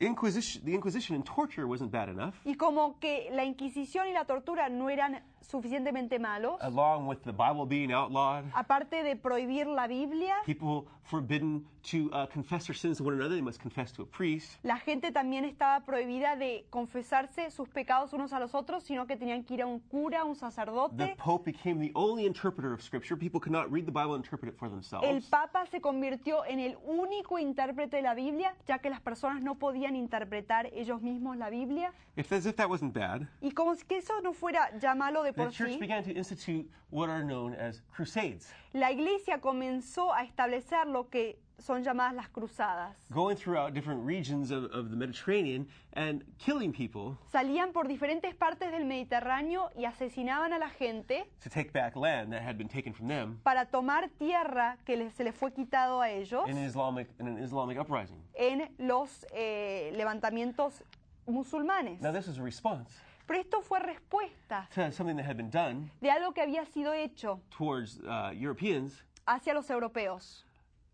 Inquisition, 0.00 0.62
the 0.64 0.74
Inquisition 0.74 1.14
and 1.14 1.24
torture 1.24 1.66
wasn't 1.66 1.90
bad 1.90 2.08
enough, 2.08 2.34
Y 2.44 2.56
como 2.56 2.98
que 2.98 3.30
la 3.32 3.44
Inquisición 3.44 4.08
y 4.08 4.12
la 4.12 4.24
tortura 4.24 4.68
no 4.68 4.90
eran 4.90 5.22
suficientemente 5.40 6.18
malos, 6.18 6.56
along 6.60 7.06
with 7.06 7.22
the 7.24 7.32
Bible 7.32 7.66
being 7.66 7.92
outlawed, 7.92 8.44
aparte 8.54 9.02
de 9.02 9.16
prohibir 9.16 9.66
la 9.66 9.86
Biblia, 9.86 10.34
people 10.44 10.86
forbidden 11.04 11.64
to 11.84 12.10
uh, 12.12 12.26
confess 12.26 12.66
their 12.66 12.74
sins 12.74 12.98
to 12.98 13.04
one 13.04 13.14
another, 13.14 13.36
they 13.36 13.40
must 13.40 13.60
confess 13.60 13.92
to 13.92 14.02
a 14.02 14.06
priest. 14.06 14.58
la 14.64 14.76
gente 14.78 15.12
también 15.12 15.44
estaba 15.44 15.84
prohibida 15.84 16.36
de 16.36 16.66
confesarse 16.70 17.50
sus 17.50 17.68
pecados 17.68 18.12
unos 18.12 18.32
a 18.32 18.40
los 18.40 18.54
otros, 18.54 18.82
sino 18.82 19.06
que 19.06 19.16
tenían 19.16 19.44
que 19.44 19.54
ir 19.54 19.62
a 19.62 19.66
un 19.66 19.78
cura, 19.78 20.24
un 20.24 20.34
The 20.34 20.40
sacerdote. 20.40 21.14
Pope 21.16 21.44
became 21.44 21.80
the 21.80 21.92
only 21.94 22.26
interpreter 22.26 22.72
of 22.72 22.82
Scripture. 22.82 23.16
People 23.16 23.40
could 23.40 23.52
not 23.52 23.70
read 23.70 23.86
the 23.86 23.92
Bible 23.92 24.14
and 24.14 24.24
interpret 24.24 24.52
it 24.52 24.58
for 24.58 24.66
El 24.66 24.72
themselves. 24.72 25.28
Papa 25.28 25.66
se 25.66 25.80
convirtió 25.80 26.44
en 26.44 26.58
el 26.58 26.76
único 26.84 27.38
intérprete 27.38 27.98
de 27.98 28.02
la 28.02 28.14
Biblia, 28.14 28.54
ya 28.66 28.78
que 28.78 28.90
las 28.90 29.00
personas 29.00 29.42
no 29.42 29.54
podían 29.54 29.94
interpretar 29.94 30.66
ellos 30.72 31.00
mismos 31.02 31.36
la 31.36 31.50
Biblia. 31.50 31.92
If, 32.16 32.32
as 32.32 32.46
if 32.46 32.56
that 32.56 32.68
wasn't 32.68 32.94
bad, 32.94 33.28
Y 33.40 33.52
como 33.52 33.74
si 33.76 33.84
que 33.84 33.98
eso 33.98 34.20
no 34.22 34.32
fuera 34.32 34.76
ya 34.78 34.94
malo 34.94 35.22
de 35.26 35.32
the 35.32 35.42
por 35.42 35.50
church 35.50 35.72
sí, 35.72 35.78
began 35.80 36.02
to 36.02 36.10
institute 36.10 36.66
what 36.90 37.08
are 37.10 37.22
known 37.24 37.54
as 37.54 37.82
crusades. 37.94 38.52
la 38.72 38.90
iglesia 38.90 39.40
comenzó 39.40 40.12
a 40.12 40.22
establecer 40.24 40.86
lo 40.86 41.08
que 41.10 41.38
son 41.58 41.82
llamadas 41.82 42.14
las 42.14 42.28
cruzadas. 42.28 42.94
going 43.10 43.34
throughout 43.34 43.72
different 43.72 44.04
regions 44.04 44.50
of, 44.50 44.64
of 44.72 44.90
the 44.90 44.96
Mediterranean 44.96 45.66
and 45.94 46.22
killing 46.38 46.70
people 46.70 47.16
Salían 47.32 47.72
por 47.72 47.88
diferentes 47.88 48.34
partes 48.34 48.70
del 48.70 48.84
Mediterráneo 48.84 49.70
y 49.74 49.86
asesinaban 49.86 50.52
a 50.52 50.58
la 50.58 50.68
gente 50.68 51.24
to 51.42 51.48
take 51.48 51.72
back 51.72 51.96
land 51.96 52.30
that 52.30 52.42
had 52.42 52.56
been 52.58 52.68
taken 52.68 52.92
from 52.92 53.08
them 53.08 53.40
para 53.42 53.64
tomar 53.64 54.08
tierra 54.18 54.76
que 54.84 54.96
les- 54.96 55.14
se 55.14 55.24
les 55.24 55.34
fue 55.34 55.50
quitado 55.52 56.02
a 56.02 56.10
ellos 56.10 56.46
in 56.46 56.58
an 56.58 56.64
Islamic, 56.64 57.08
in 57.18 57.26
an 57.26 57.38
Islamic 57.38 57.78
uprising. 57.78 58.20
en 58.34 58.68
los 58.78 59.24
eh, 59.32 59.92
levantamientos 59.96 60.82
musulmanes. 61.26 62.00
Now, 62.00 62.12
this 62.12 62.28
is 62.28 62.38
a 62.38 62.42
response 62.42 62.90
Pero 63.26 63.40
esto 63.40 63.60
fue 63.60 63.80
respuesta 63.80 64.68
to 64.74 64.92
something 64.92 65.16
that 65.16 65.26
had 65.26 65.36
been 65.36 65.50
done 65.50 65.90
de 66.00 66.10
algo 66.10 66.32
que 66.32 66.42
había 66.42 66.64
sido 66.66 66.92
hecho 66.92 67.40
towards 67.50 67.98
uh, 68.00 68.30
Europeans, 68.34 69.02
hacia 69.26 69.52
los 69.54 69.68
europeos. 69.70 70.44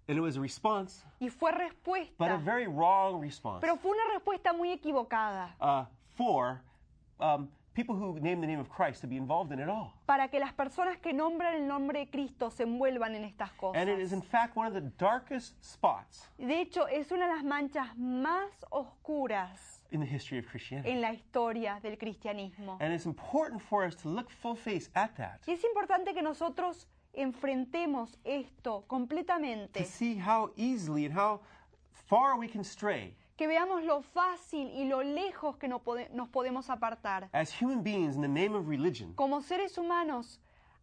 and 0.09 0.19
it 0.19 0.21
was 0.21 0.37
a 0.37 0.41
response, 0.41 1.05
Y 1.21 1.29
fue 1.29 1.53
but 1.53 1.61
a 1.61 1.65
respuesta, 1.69 2.45
very 2.45 2.67
wrong 2.67 3.21
response 3.21 3.61
pero 3.61 3.77
fue 3.77 3.93
una 3.93 4.13
respuesta 4.19 4.53
muy 4.53 4.71
equivocada 4.73 5.55
uh, 5.61 5.85
for 6.17 6.61
um, 7.21 7.49
people 7.75 7.95
who 7.95 8.19
name 8.21 8.41
the 8.41 8.47
name 8.47 8.59
of 8.59 8.69
Christ 8.69 9.01
to 9.03 9.07
be 9.07 9.17
involved 9.17 9.53
in 9.53 9.59
it 9.61 9.69
all. 9.69 9.93
para 10.07 10.29
que 10.29 10.41
las 10.41 10.53
personas 10.55 10.99
que 10.99 11.13
nombran 11.13 11.55
el 11.55 11.67
nombre 11.67 12.01
de 12.01 12.11
Cristo 12.11 12.51
se 12.51 12.65
envuelvan 12.65 13.15
en 13.15 13.25
estas 13.25 13.51
cosas. 13.53 13.81
And 13.81 13.89
it 13.89 13.99
is, 14.01 14.13
in 14.13 14.23
fact, 14.23 14.57
one 14.57 14.67
of 14.67 14.75
the 14.75 14.91
darkest 14.99 15.55
spots 15.65 16.29
De 16.39 16.61
hecho, 16.61 16.87
es 16.89 17.13
una 17.13 17.27
de 17.29 17.35
las 17.35 17.45
manchas 17.45 17.97
más 17.97 18.51
oscuras 18.71 19.82
in 19.93 20.01
the 20.01 20.07
history 20.07 20.39
of 20.39 20.47
Christianity. 20.47 20.91
en 20.91 21.01
la 21.01 21.13
historia 21.13 21.79
del 21.83 21.97
cristianismo. 21.97 22.79
And 22.81 22.93
it's 22.93 23.07
important 23.07 23.61
for 23.63 23.85
us 23.85 23.95
to 23.97 24.09
look 24.09 24.31
full 24.31 24.57
face 24.57 24.91
at 24.95 25.15
that. 25.17 25.41
Y 25.47 25.53
es 25.53 25.65
importante 25.65 26.15
que 26.15 26.23
nosotros 26.23 26.87
enfrentemos 27.15 28.19
esto 28.25 28.85
completamente, 28.89 29.81
to 29.81 29.85
see 29.87 30.17
how 30.19 30.51
easily 30.57 31.05
and 31.07 31.15
how 31.17 31.41
far 32.09 32.39
we 32.39 32.49
can 32.49 32.65
stray 32.65 33.15
que 33.37 33.47
veamos 33.49 33.83
lo 33.85 34.03
fácil 34.03 34.71
y 34.75 34.85
lo 34.85 35.03
lejos 35.03 35.57
que 35.59 35.67
no 35.69 35.81
pode- 35.81 36.09
nos 36.13 36.29
podemos 36.29 36.69
apartar 36.71 37.29
as 37.33 37.51
human 37.53 37.83
beings 37.83 38.15
in 38.17 38.23
the 38.23 38.29
name 38.29 38.55
of 38.55 38.69
religion 38.69 39.13
como 39.15 39.41
seres 39.41 39.77
humanos 39.79 40.39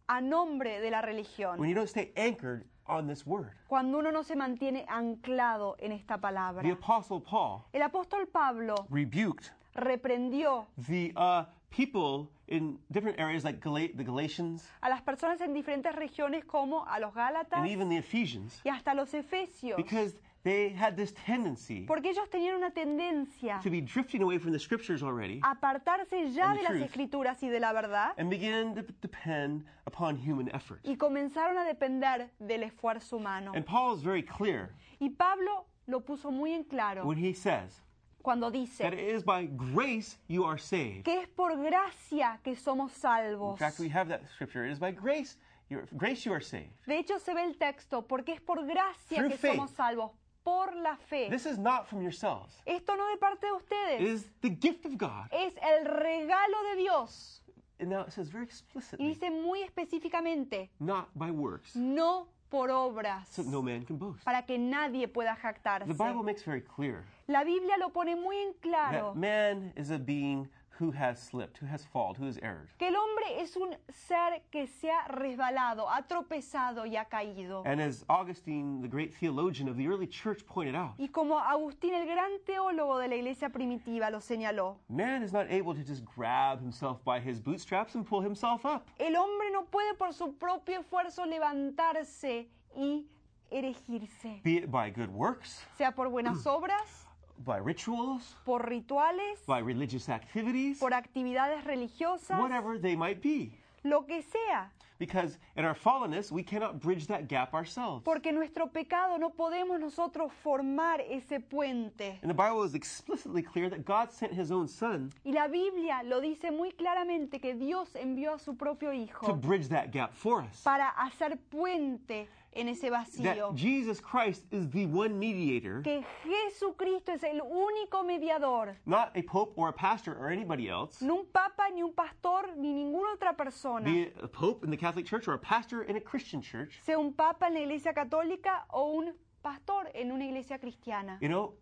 a 0.08 0.20
nombre 0.20 0.80
de 0.80 0.90
la 0.90 1.00
religión, 1.00 1.58
when 1.58 1.68
you 1.68 1.74
don't 1.74 1.88
stay 1.88 2.12
anchored 2.16 2.64
on 2.90 3.06
this 3.06 3.26
word. 3.26 3.50
cuando 3.68 3.98
uno 3.98 4.10
no 4.12 4.22
se 4.22 4.34
mantiene 4.36 4.84
anclado 4.88 5.76
en 5.78 5.92
esta 5.92 6.18
palabra. 6.18 6.62
The 6.62 6.72
Apostle 6.72 7.20
Paul 7.20 7.62
El 7.72 7.82
apóstol 7.82 8.26
Pablo 8.28 8.74
rebuked 8.90 9.50
reprendió 9.74 10.66
the 10.88 11.12
uh, 11.16 11.44
people 11.70 12.28
in 12.48 12.78
different 12.90 13.18
areas 13.20 13.44
like 13.44 13.60
Gala- 13.60 13.88
the 13.94 14.02
Galatians 14.04 14.68
a 14.82 14.88
las 14.88 15.02
personas 15.02 15.40
en 15.40 15.54
diferentes 15.54 15.94
regiones 15.94 16.44
como 16.44 16.84
a 16.86 16.98
los 16.98 17.14
Gálatas 17.14 17.58
and 17.58 17.68
even 17.68 17.88
the 17.88 17.98
Ephesians 17.98 18.60
y 18.64 18.70
hasta 18.70 18.94
los 18.94 19.12
Efesios, 19.14 19.76
because 19.76 20.14
they 20.42 20.70
had 20.70 20.96
this 20.96 21.12
tendency 21.26 21.84
porque 21.86 22.10
ellos 22.10 22.28
tenían 22.30 22.56
una 22.56 22.70
tendencia 22.70 23.60
to 23.62 23.70
be 23.70 23.80
drifting 23.80 24.22
away 24.22 24.38
from 24.38 24.52
the 24.52 24.58
scriptures 24.58 25.02
already 25.02 25.40
a 25.42 25.50
apartarse 25.54 26.32
ya 26.32 26.54
de 26.54 26.62
las 26.62 26.72
truth. 26.72 26.82
escrituras 26.84 27.42
y 27.42 27.48
de 27.48 27.60
la 27.60 27.72
verdad 27.72 28.14
and 28.18 28.30
begin 28.30 28.74
to 28.74 28.82
depend 29.02 29.64
upon 29.86 30.16
human 30.16 30.48
effort. 30.54 30.80
y 30.84 30.96
comenzaron 30.96 31.58
a 31.58 31.64
depender 31.64 32.30
del 32.38 32.62
esfuerzo 32.62 33.16
humano. 33.18 33.52
And 33.54 33.64
Paul 33.66 33.94
is 33.96 34.02
very 34.02 34.22
clear 34.22 34.70
Y 35.00 35.10
Pablo 35.10 35.66
lo 35.86 36.00
puso 36.00 36.30
muy 36.30 36.52
en 36.54 36.64
claro 36.64 37.04
when 37.04 37.18
he 37.18 37.32
says 37.34 37.82
cuando 38.22 38.50
that 38.50 38.58
dice 38.58 38.80
it 38.80 38.92
is 38.94 39.22
by 39.22 39.46
grace 39.46 40.18
you 40.28 40.44
are 40.44 40.58
saved. 40.58 41.04
que 41.04 41.20
es 41.22 41.28
por 41.28 41.56
gracia 41.56 42.38
que 42.44 42.54
somos 42.54 42.92
In 42.94 43.00
salvos. 43.00 43.58
fact, 43.58 43.78
we 43.78 43.88
have 43.88 44.08
that 44.08 44.20
scripture. 44.34 44.64
It 44.66 44.72
is 44.72 44.78
by 44.78 44.90
grace, 44.92 45.36
you 45.70 46.32
are 46.32 46.40
saved. 46.42 46.68
De 46.86 46.98
hecho, 46.98 47.18
se 47.18 47.32
ve 47.32 47.44
el 47.44 47.54
texto, 47.56 48.02
porque 48.06 48.32
es 48.34 48.40
por 48.42 48.66
gracia 48.66 49.16
Through 49.16 49.30
que 49.30 49.38
faith. 49.38 49.54
somos 49.56 49.70
salvos, 49.70 50.10
por 50.44 50.74
la 50.76 50.96
fe. 50.96 51.28
This 51.30 51.46
is 51.46 51.58
not 51.58 51.86
from 51.88 52.02
yourselves. 52.02 52.54
Esto 52.66 52.96
no 52.96 53.08
de 53.10 53.16
parte 53.18 53.46
de 53.46 53.52
It 53.52 53.56
ustedes, 53.56 54.00
is 54.24 54.26
the 54.40 54.50
gift 54.50 54.84
of 54.86 54.96
God. 54.96 55.26
es 55.32 55.52
el 55.62 55.84
regalo 55.84 56.62
de 56.74 56.76
Dios. 56.82 57.42
And 57.78 57.88
now 57.90 58.02
it 58.02 58.12
says 58.12 58.28
very 58.28 58.44
Y 58.44 58.48
explicitly, 58.48 59.06
dice 59.08 59.30
muy 59.30 59.62
específicamente, 59.62 60.68
not 60.80 61.08
by 61.14 61.30
works, 61.30 61.74
no 61.74 62.28
por 62.50 62.68
obras, 62.70 63.26
so 63.28 63.42
no 63.42 63.62
man 63.62 63.84
can 63.84 63.96
boast. 63.96 64.22
para 64.24 64.42
que 64.42 64.58
nadie 64.58 65.08
pueda 65.08 65.34
jactarse. 65.36 65.86
The 65.86 65.94
Bible 65.94 66.22
makes 66.22 66.42
very 66.42 66.60
clear 66.60 67.04
La 67.28 67.44
Biblia 67.44 67.76
lo 67.78 67.90
pone 67.90 68.16
muy 68.16 68.36
en 68.36 68.52
claro, 68.60 69.12
that 69.12 69.16
man 69.16 69.72
is 69.76 69.90
a 69.90 69.98
being 69.98 70.48
who 70.80 70.90
has 70.92 71.20
slipped, 71.20 71.58
who 71.58 71.66
has 71.66 71.84
fallen, 71.84 72.14
who 72.16 72.26
has 72.26 72.38
erred. 72.42 72.68
que 72.78 72.88
el 72.88 72.94
hombre 72.96 73.40
es 73.42 73.54
un 73.56 73.76
ser 73.92 74.42
que 74.50 74.66
se 74.66 74.90
ha 74.90 75.06
resbalado, 75.08 75.88
ha 75.88 76.02
tropezado 76.08 76.86
y 76.86 76.96
ha 76.96 77.04
caído. 77.04 77.62
And 77.66 77.80
as 77.80 78.04
Augustine, 78.08 78.80
the 78.80 78.88
great 78.88 79.12
theologian 79.14 79.68
of 79.68 79.76
the 79.76 79.86
early 79.86 80.06
church, 80.06 80.44
pointed 80.46 80.74
out, 80.74 80.94
Y 80.98 81.08
como 81.08 81.38
Agustín, 81.38 81.92
el 81.92 82.06
gran 82.06 82.30
teólogo 82.46 82.98
de 82.98 83.08
la 83.08 83.16
iglesia 83.16 83.50
primitiva, 83.50 84.10
lo 84.10 84.18
señaló, 84.20 84.76
man 84.88 85.22
is 85.22 85.32
not 85.32 85.46
able 85.50 85.74
to 85.74 85.82
just 85.82 86.04
grab 86.04 86.60
himself 86.60 87.04
by 87.04 87.20
his 87.20 87.38
bootstraps 87.38 87.94
and 87.94 88.06
pull 88.06 88.20
himself 88.22 88.64
up. 88.64 88.88
el 88.98 89.14
hombre 89.16 89.50
no 89.52 89.64
puede 89.66 89.94
por 89.98 90.12
su 90.14 90.32
propio 90.38 90.80
esfuerzo 90.80 91.26
levantarse 91.26 92.48
y 92.74 93.06
erigirse, 93.50 94.40
Be 94.42 94.56
it 94.56 94.70
by 94.70 94.90
good 94.90 95.10
works, 95.10 95.64
sea 95.76 95.90
por 95.92 96.08
buenas 96.08 96.46
obras, 96.46 97.06
by 97.44 97.58
rituals, 97.58 98.36
por 98.44 98.68
rituales, 98.68 99.38
by 99.46 99.60
religious 99.60 100.08
activities, 100.08 100.78
por 100.78 100.92
actividades 100.92 101.64
religiosas, 101.64 102.38
whatever 102.38 102.78
they 102.78 102.96
might 102.96 103.20
be. 103.22 103.52
lo 103.82 104.04
que 104.04 104.22
sea. 104.22 104.70
Because 105.00 105.38
in 105.56 105.64
our 105.64 105.74
fallenness, 105.74 106.30
we 106.30 106.42
cannot 106.42 106.78
bridge 106.78 107.06
that 107.06 107.26
gap 107.26 107.54
ourselves. 107.54 108.04
Porque 108.04 108.32
nuestro 108.32 108.66
pecado 108.66 109.16
no 109.18 109.30
podemos 109.30 109.80
nosotros 109.80 110.30
formar 110.44 111.00
ese 111.08 111.40
puente. 111.40 112.18
And 112.22 112.28
the 112.30 112.34
Bible 112.34 112.62
is 112.64 112.74
explicitly 112.74 113.40
clear 113.42 113.70
that 113.70 113.86
God 113.86 114.12
sent 114.12 114.34
his 114.34 114.52
own 114.52 114.68
son 114.68 115.10
Y 115.24 115.32
la 115.32 115.48
Biblia 115.48 116.02
lo 116.04 116.20
dice 116.20 116.50
muy 116.52 116.72
claramente 116.72 117.40
que 117.40 117.54
Dios 117.54 117.88
envió 117.94 118.34
a 118.34 118.38
su 118.38 118.54
propio 118.56 118.90
to 118.90 118.94
Hijo 118.94 119.32
bridge 119.36 119.68
that 119.68 119.90
gap 119.90 120.12
for 120.14 120.42
us. 120.42 120.62
para 120.62 120.90
hacer 120.98 121.38
puente 121.50 122.28
en 122.52 122.68
ese 122.68 122.90
vacío. 122.90 123.22
That 123.22 123.54
Jesus 123.56 124.00
Christ 124.00 124.42
is 124.50 124.68
the 124.70 124.84
one 124.84 125.18
mediator, 125.18 125.82
Que 125.82 126.04
Jesucristo 126.24 127.12
es 127.12 127.22
el 127.22 127.40
único 127.40 128.04
mediador. 128.04 128.74
not 128.86 129.12
a 129.16 129.22
pope 129.22 129.52
or 129.56 129.68
a 129.68 129.72
pastor 129.72 130.16
or 130.18 130.30
anybody 130.30 130.68
else, 130.68 131.00
Ni 131.00 131.10
un 131.10 131.26
papa, 131.32 131.70
ni 131.72 131.82
un 131.82 131.92
pastor, 131.92 132.48
ni 132.56 132.72
ninguna 132.74 133.12
otra 133.14 133.36
persona. 133.36 133.88
pope 134.32 134.68
the 134.68 134.76
Catholic 134.90 135.06
Church 135.06 135.28
or 135.28 135.34
a 135.34 135.38
pastor 135.38 135.82
in 135.84 135.96
a 135.96 136.00
Christian 136.00 136.42
church. 136.42 136.80
Sea 136.84 136.96
un 136.96 137.12
papa 137.12 137.46
en 137.46 137.54
la 137.54 137.60
iglesia 137.60 137.92
católica 137.92 138.64
o 138.70 138.94
un 138.98 139.12
pastor 139.40 139.88
en 139.94 140.10
una 140.10 140.24
iglesia 140.24 140.58
cristiana. 140.58 141.16
You 141.20 141.28
know, 141.28 141.54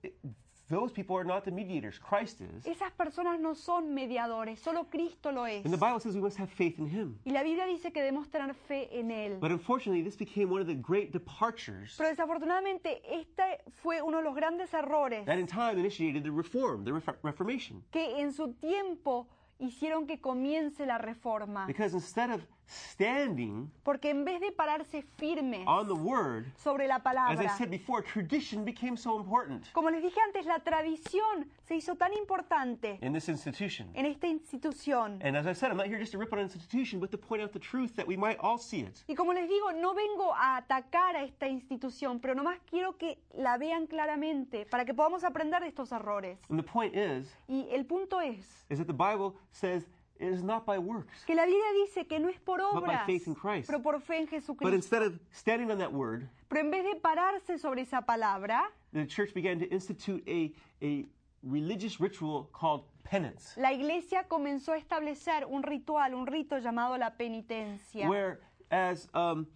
those 0.71 0.91
people 0.93 1.15
are 1.15 1.25
not 1.25 1.45
the 1.45 1.51
mediators. 1.51 1.99
Christ 1.99 2.41
is. 2.41 2.65
Esas 2.65 2.91
personas 2.93 3.39
no 3.39 3.53
son 3.55 3.95
mediadores, 3.95 4.61
solo 4.61 4.85
Cristo 4.85 5.31
lo 5.31 5.45
es. 5.45 5.63
And 5.67 5.75
the 5.75 5.77
Bible 5.79 6.01
says 6.01 6.15
we 6.15 6.23
must 6.23 6.39
have 6.39 6.49
faith 6.49 6.79
in 6.79 6.87
him. 6.87 7.19
Y 7.27 7.33
la 7.33 7.43
Biblia 7.43 7.67
dice 7.67 7.93
que 7.93 8.01
debemos 8.01 8.31
tener 8.31 8.55
fe 8.55 8.89
en 8.99 9.11
Él. 9.11 9.39
But 9.41 9.51
unfortunately, 9.51 10.03
this 10.03 10.17
became 10.17 10.49
one 10.49 10.63
of 10.63 10.67
the 10.67 10.75
great 10.75 11.13
departures 11.13 11.97
Pero 11.99 12.09
desafortunadamente 12.09 13.03
este 13.05 13.61
fue 13.83 14.01
uno 14.01 14.19
de 14.19 14.25
los 14.25 14.35
grandes 14.35 14.73
errores 14.73 15.27
that 15.27 15.39
in 15.39 15.47
time 15.47 15.79
initiated 15.79 16.25
the 16.25 16.33
reform, 16.33 16.83
the 16.83 16.95
Ref- 16.95 17.19
Reformation. 17.23 17.83
que 17.91 18.23
en 18.23 18.33
su 18.33 18.55
tiempo 18.55 19.29
hicieron 19.59 20.07
que 20.07 20.19
comience 20.21 20.87
la 20.87 20.99
reforma. 20.99 21.67
Because 21.67 21.93
instead 21.93 22.31
of 22.31 22.41
standing 22.69 23.71
Porque 23.83 24.11
en 24.11 24.25
vez 24.25 24.41
de 24.41 24.53
pararse 24.53 25.03
firmes 25.17 25.65
on 25.67 25.87
the 25.87 25.95
word, 25.95 26.47
sobre 26.57 26.87
la 26.87 26.97
as 26.97 27.01
I 27.01 27.05
palabra, 27.05 27.57
said 27.57 27.71
before, 27.71 28.03
tradition 28.03 28.65
became 28.65 28.97
so 28.97 29.17
important 29.19 29.73
como 29.73 29.91
les 29.91 30.03
dije 30.03 30.21
antes, 30.21 30.47
la 30.47 30.59
tradición 30.61 31.49
se 31.67 31.77
hizo 31.77 31.97
tan 31.97 32.13
importante 32.13 32.99
in 33.03 33.13
this 33.13 33.29
institution. 33.29 33.89
en 33.95 34.07
esta 34.07 34.27
institución. 34.27 35.21
And 35.23 35.37
as 35.37 35.47
I 35.47 35.53
said, 35.53 35.71
I'm 35.71 35.77
not 35.77 35.87
here 35.87 35.99
just 35.99 36.13
to 36.13 36.19
rip 36.19 36.33
on 36.33 36.39
an 36.39 36.45
institution, 36.45 37.01
but 37.01 37.11
to 37.11 37.19
point 37.19 37.43
out 37.43 37.53
the 37.53 37.59
truth 37.59 37.95
that 37.97 38.07
we 38.07 38.17
might 38.17 38.39
all 38.41 38.59
see 38.59 38.81
it. 38.81 39.05
Y 39.09 39.15
como 39.15 39.33
les 39.33 39.49
digo, 39.49 39.73
no 39.73 39.95
vengo 39.95 40.35
a 40.35 40.57
atacar 40.57 41.17
a 41.17 41.25
esta 41.25 41.49
institución, 41.49 42.21
pero 42.21 42.35
nomás 42.35 42.59
quiero 42.69 42.97
que 42.97 43.19
la 43.35 43.59
vean 43.59 43.87
claramente 43.87 44.67
para 44.67 44.85
que 44.85 44.95
podamos 44.95 45.25
aprender 45.25 45.61
de 45.63 45.69
estos 45.69 45.93
errores. 45.93 46.39
And 46.49 46.59
the 46.59 46.67
point 46.67 46.95
is, 46.95 47.29
Y 47.49 47.69
el 47.71 47.85
punto 47.85 48.21
es 48.21 48.67
is 48.71 48.79
that 48.79 48.87
the 48.87 48.93
Bible 48.93 49.35
says 49.51 49.87
it 50.19 50.29
is 50.33 50.43
not 50.43 50.67
by 50.67 50.79
works. 50.79 51.25
que 51.27 51.35
la 51.35 51.45
Biblia 51.45 51.73
dice 51.87 52.07
que 52.09 52.19
no 52.19 52.29
es 52.29 52.39
por 52.45 52.59
by 52.59 52.65
obras, 52.81 53.07
faith 53.07 53.27
in 53.27 53.35
Christ. 53.35 53.69
pero 53.69 53.81
por 53.81 54.01
fe 54.01 54.19
en 54.19 54.25
But 54.25 54.31
Jesucristo. 54.31 54.75
instead 54.75 55.03
of 55.03 55.19
standing 55.33 55.71
on 55.71 55.79
that 55.79 55.93
word, 55.93 56.29
Pero 56.49 56.61
en 56.63 56.71
vez 56.71 56.85
de 56.85 56.99
pararse 57.01 57.59
sobre 57.59 57.83
esa 57.83 58.03
palabra, 58.03 58.63
the 58.93 59.05
church 59.07 59.35
began 59.35 59.59
to 59.59 59.67
institute 59.71 60.23
a, 60.27 60.53
a 60.83 61.07
religious 61.43 62.01
ritual 62.01 62.49
called 62.53 62.85
penance, 63.05 63.55
la 63.57 63.71
iglesia 63.73 64.25
comenzó 64.29 64.73
a 64.73 64.79
establecer 64.79 65.45
un 65.49 65.63
ritual, 65.63 66.15
un 66.15 66.27
rito 66.27 66.59
llamado 66.59 66.99
la 66.99 67.11
penitencia, 67.11 68.09
where 68.09 68.41
as 68.71 69.09
um, 69.15 69.47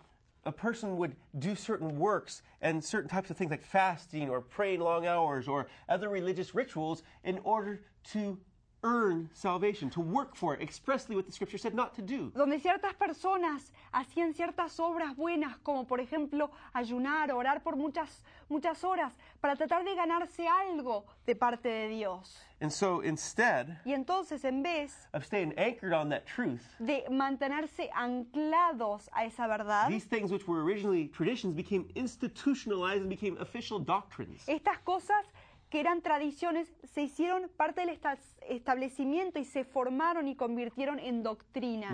a 0.44 0.52
person 0.52 0.96
would 0.96 1.14
do 1.38 1.54
certain 1.54 1.98
works 1.98 2.42
and 2.62 2.82
certain 2.82 3.08
types 3.08 3.30
of 3.30 3.36
things 3.36 3.50
like 3.50 3.62
fasting 3.62 4.28
or 4.28 4.40
praying 4.40 4.80
long 4.80 5.06
hours 5.06 5.46
or 5.48 5.66
other 5.88 6.08
religious 6.08 6.54
rituals 6.54 7.02
in 7.24 7.38
order 7.44 7.80
to 8.04 8.38
earn 8.82 9.30
salvation, 9.32 9.88
to 9.90 10.00
work 10.00 10.34
for 10.34 10.54
it, 10.54 10.60
expressly 10.60 11.14
what 11.14 11.26
the 11.26 11.32
scripture 11.32 11.58
said 11.58 11.74
not 11.74 11.94
to 11.94 12.02
do. 12.02 12.32
donde 12.34 12.60
ciertas 12.60 12.94
personas 12.94 13.70
hacían 13.92 14.34
ciertas 14.34 14.78
obras 14.80 15.14
buenas, 15.16 15.56
como 15.62 15.84
por 15.86 16.00
ejemplo 16.00 16.50
ayunar, 16.74 17.30
orar 17.32 17.62
por 17.62 17.76
muchas, 17.76 18.22
muchas 18.48 18.82
horas, 18.84 19.12
para 19.40 19.56
tratar 19.56 19.84
de 19.84 19.94
ganarse 19.94 20.46
algo 20.48 21.04
de 21.26 21.34
parte 21.34 21.68
de 21.68 21.88
Dios. 21.88 22.38
And 22.60 22.70
so 22.70 23.02
instead 23.02 23.80
Y 23.84 23.92
entonces, 23.92 24.44
en 24.44 24.62
vez 24.62 25.08
of 25.12 25.24
staying 25.24 25.52
anchored 25.58 25.92
on 25.92 26.08
that 26.10 26.26
truth, 26.26 26.62
de 26.78 27.04
mantenerse 27.10 27.90
anclados 27.92 29.08
a 29.12 29.24
esa 29.24 29.48
verdad, 29.48 29.88
these 29.88 30.04
things 30.04 30.30
which 30.30 30.46
were 30.46 30.62
originally 30.62 31.08
traditions 31.08 31.54
became 31.54 31.88
institutionalized 31.96 33.00
and 33.00 33.08
became 33.08 33.36
official 33.38 33.78
doctrines. 33.80 34.44
estas 34.46 34.78
cosas 34.84 35.24
que 35.72 35.80
eran 35.80 36.02
tradiciones 36.02 36.70
se 36.92 37.00
hicieron 37.00 37.48
parte 37.56 37.80
del 37.80 37.88
esta- 37.88 38.18
establecimiento 38.46 39.38
y 39.38 39.46
se 39.46 39.64
formaron 39.64 40.28
y 40.28 40.36
convirtieron 40.36 40.98
en 40.98 41.22
doctrina 41.22 41.88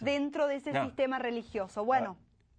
dentro 0.00 0.46
de 0.46 0.56
ese 0.56 0.72
Now, 0.72 0.86
sistema 0.86 1.18
religioso. 1.18 1.84
Bueno, 1.84 2.16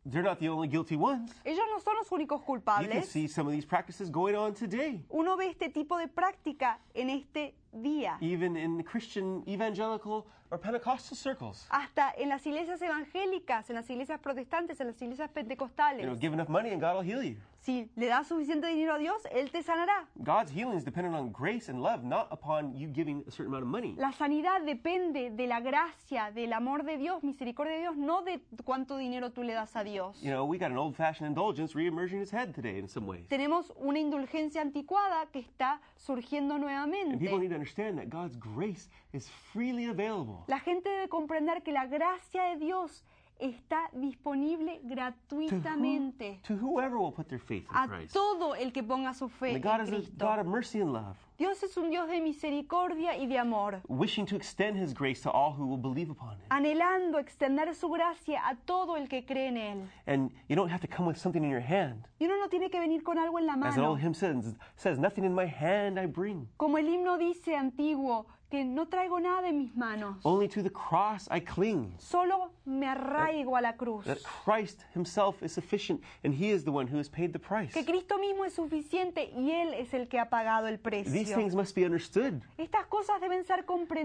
They're 0.08 0.22
not 0.22 0.38
the 0.38 0.50
only 0.50 0.68
guilty 0.70 0.96
ones. 0.96 1.32
ellos 1.44 1.66
no 1.74 1.80
son 1.80 1.96
los 1.96 2.12
únicos 2.12 2.40
You 2.42 2.46
can 2.46 2.62
culpables. 2.64 3.08
see 3.10 3.28
some 3.28 3.48
of 3.50 3.54
these 3.56 3.66
practices 3.66 4.12
going 4.12 4.36
on 4.36 4.54
today, 4.54 5.04
Uno 5.10 5.36
ve 5.36 5.48
este 5.50 5.70
tipo 5.70 5.98
de 5.98 6.08
práctica 6.08 6.80
en 6.94 7.10
este 7.10 7.56
día. 7.72 8.20
even 8.22 8.56
in 8.56 8.84
Christian 8.84 9.42
evangelical 9.48 10.24
or 10.52 10.60
Pentecostal 10.60 11.18
circles. 11.18 11.66
Hasta 11.72 12.14
en 12.16 12.30
las 12.30 12.46
iglesias 12.46 12.80
evangélicas, 12.84 13.68
en 13.72 13.76
las 13.78 13.90
iglesias 13.90 14.20
protestantes, 14.20 14.80
en 14.80 14.86
las 14.88 15.02
iglesias 15.02 15.30
You 15.30 15.34
know, 15.34 15.44
pentecostales. 15.44 16.20
give 16.20 16.34
enough 16.36 16.50
money 16.50 16.70
and 16.70 16.80
God 16.80 16.98
will 16.98 17.04
heal 17.04 17.24
you. 17.24 17.38
Si 17.66 17.90
le 17.96 18.06
das 18.06 18.28
suficiente 18.28 18.68
dinero 18.68 18.94
a 18.94 19.00
Dios, 19.00 19.26
Él 19.32 19.50
te 19.50 19.64
sanará. 19.64 20.06
God's 20.18 20.52
healing 20.52 20.78
is 20.78 20.86
dependent 20.86 21.16
on 21.16 21.32
grace 21.32 21.68
and 21.68 21.82
love, 21.82 22.04
not 22.04 22.28
upon 22.30 22.76
you 22.78 22.88
giving 22.88 23.24
a 23.28 23.32
certain 23.32 23.48
amount 23.48 23.64
of 23.64 23.70
money. 23.70 23.96
La 23.98 24.12
sanidad 24.12 24.62
depende 24.62 25.32
de 25.32 25.48
la 25.48 25.62
gracia, 25.62 26.30
del 26.32 26.54
amor 26.54 26.84
de 26.84 26.98
Dios, 26.98 27.24
misericordia 27.24 27.74
de 27.74 27.80
Dios, 27.80 27.98
no 27.98 28.22
de 28.22 28.40
cuánto 28.64 28.98
dinero 28.98 29.32
tú 29.32 29.42
le 29.42 29.54
das 29.54 29.76
a 29.76 29.84
Dios. 29.84 30.22
You 30.22 30.30
know, 30.30 30.46
we 30.46 30.60
got 30.60 30.70
an 30.70 30.78
old-fashioned 30.78 31.28
indulgence 31.28 31.74
reemerging 31.74 32.22
its 32.22 32.32
head 32.32 32.54
today 32.54 32.78
in 32.78 32.88
some 32.88 33.08
ways. 33.08 33.28
Tenemos 33.30 33.74
una 33.78 33.98
indulgencia 33.98 34.62
anticuada 34.62 35.26
que 35.32 35.40
está 35.40 35.82
surgiendo 35.98 36.54
And 36.54 36.64
people 36.64 36.70
nuevamente. 36.70 37.40
need 37.40 37.50
to 37.50 37.56
understand 37.56 37.98
that 37.98 38.10
God's 38.10 38.38
grace 38.38 38.90
is 39.12 39.28
freely 39.52 39.86
available 39.90 40.44
La 40.48 40.60
gente 40.60 40.88
debe 40.88 41.10
comprender 41.10 41.64
que 41.64 41.72
la 41.72 41.88
gracia 41.88 42.44
de 42.44 42.58
Dios 42.58 43.04
está 43.40 43.90
disponible 43.94 44.66
to, 44.78 44.88
who- 44.88 44.96
gratuitamente 44.96 46.40
to 46.44 46.56
whoever 46.56 46.98
will 46.98 47.12
put 47.12 47.28
their 47.28 47.40
faith 47.40 47.66
in 47.70 47.76
a 47.76 47.88
Christ. 47.88 48.14
todo 48.14 48.54
el 48.56 48.72
que 48.72 48.84
ponga 48.84 49.14
su 49.14 49.28
fe 49.30 49.48
And 49.56 49.56
en 49.58 49.62
God 49.62 49.82
is 49.82 50.08
a. 50.08 50.12
God 50.18 50.40
of 50.40 50.46
mercy 50.48 50.82
and 50.82 50.94
love, 50.94 51.18
Dios 51.38 51.62
es 51.64 51.76
un 51.76 51.90
Dios 51.90 52.08
de 52.08 52.22
misericordia 52.22 53.18
y 53.18 53.26
de 53.28 53.38
amor, 53.38 53.82
wishing 53.90 54.26
to 54.26 54.36
extend 54.38 54.78
His 54.78 54.94
grace 54.94 55.22
to 55.22 55.30
all 55.30 55.52
who 55.52 55.68
will 55.68 55.78
believe 55.82 56.10
upon 56.10 56.38
Him. 56.38 56.48
anhelando 56.50 57.20
extender 57.20 57.74
su 57.76 57.90
gracia 57.90 58.40
a 58.48 58.56
todo 58.66 58.96
el 58.96 59.08
que 59.10 59.26
cree 59.26 59.48
en 59.48 59.58
Él. 59.58 59.90
And 60.08 60.32
you 60.48 60.56
don't 60.56 60.70
have 60.72 60.82
to 60.82 60.88
come 60.88 61.06
with 61.08 61.18
something 61.18 61.44
in 61.44 61.50
your 61.50 61.60
hand. 61.62 62.08
Y 62.20 62.26
uno 62.28 62.38
no 62.38 62.48
tiene 62.48 62.70
que 62.70 62.80
venir 62.80 63.04
con 63.04 63.18
algo 63.18 63.38
en 63.40 63.46
la 63.48 63.54
As 63.54 63.76
mano. 63.76 63.90
old 63.92 64.00
hymn 64.00 64.14
says, 64.14 64.56
says, 64.78 64.98
nothing 64.98 65.26
in 65.26 65.34
my 65.36 65.46
hand 65.46 66.00
I 66.00 66.06
bring. 66.06 66.48
Como 66.58 66.78
el 66.78 66.86
himno 66.88 67.18
dice 67.18 67.56
antiguo, 67.58 68.28
que 68.56 68.64
no 68.64 68.86
traigo 68.88 69.20
nada 69.20 69.50
en 69.50 69.58
mis 69.58 69.76
manos, 69.76 70.16
Only 70.24 70.48
to 70.48 70.64
the 70.64 70.70
cross 70.70 71.28
I 71.30 71.42
cling. 71.42 71.94
solo 71.98 72.52
me 72.66 72.88
arraigo 72.88 73.58
a 73.58 73.62
la 73.62 73.74
cruz. 73.74 74.06
That 74.06 74.24
Christ 74.24 74.86
Himself 74.94 75.44
is 75.44 75.52
sufficient, 75.52 76.02
and 76.24 76.34
He 76.34 76.52
is 76.52 76.64
the 76.64 76.72
one 76.72 76.88
who 76.88 76.98
has 76.98 77.10
paid 77.10 77.34
the 77.34 77.40
price. 77.40 77.74
Que 77.74 77.84
Cristo 77.84 78.18
mismo 78.18 78.46
es 78.46 78.54
suficiente 78.54 79.30
y 79.36 79.52
Él 79.52 79.74
es 79.74 79.94
el 79.94 80.08
que 80.08 80.20
ha 80.20 80.30
pagado 80.30 80.68
el 80.68 80.78
These 80.78 81.04
precio. 81.04 81.36
things 81.36 81.54
must 81.54 81.76
be 81.76 81.84
understood 81.84 82.42
Estas 82.58 82.86
cosas 82.88 83.20
deben 83.20 83.46
ser 83.46 83.58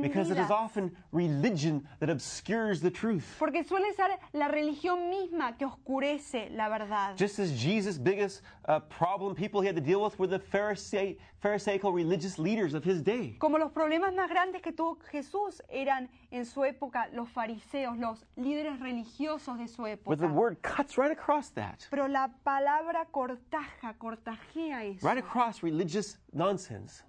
because 0.02 0.30
it 0.30 0.36
is 0.38 0.46
comprendidas. 0.48 0.50
often 0.50 0.96
religion 1.12 1.86
that 2.00 2.10
obscures 2.10 2.80
the 2.80 2.90
truth. 2.90 3.36
Porque 3.38 3.62
suele 3.64 3.94
ser 3.94 4.18
la 4.32 4.48
religión 4.48 5.08
misma 5.10 5.56
que 5.56 5.64
oscurece 5.66 6.50
la 6.50 6.68
verdad. 6.68 7.16
Just 7.16 7.38
as 7.38 7.52
Jesus' 7.52 7.98
biggest 7.98 8.42
uh, 8.66 8.80
problem 8.80 9.36
people 9.36 9.60
he 9.60 9.68
had 9.68 9.76
to 9.76 9.80
deal 9.80 10.02
with 10.02 10.18
were 10.18 10.26
the 10.26 10.40
Pharisee, 10.40 11.18
Pharisaical 11.40 11.92
religious 11.92 12.38
leaders 12.38 12.74
of 12.74 12.84
his 12.84 13.00
day. 13.00 13.36
Como 13.38 13.56
los 13.58 13.70
problemas 13.72 14.12
más 14.14 14.28
grandes 14.28 14.39
que 14.62 14.72
tuvo 14.72 14.98
Jesús 15.10 15.62
eran 15.68 16.08
en 16.30 16.44
su 16.46 16.64
época 16.64 17.08
los 17.12 17.28
fariseos, 17.28 17.96
los 17.98 18.24
líderes 18.36 18.80
religiosos 18.80 19.58
de 19.58 19.68
su 19.68 19.82
But 19.82 20.18
the 20.18 20.24
época. 20.26 20.26
word 20.32 20.56
cuts 20.62 20.96
right 20.96 21.10
across 21.12 21.50
that, 21.52 21.78
Pero 21.90 22.08
la 22.08 22.28
palabra 22.42 23.04
cortaja, 23.06 23.94
cortajea 23.98 24.84
eso. 24.84 25.06
right 25.06 25.22
across 25.22 25.62
religious 25.62 26.18
nonsense, 26.32 27.04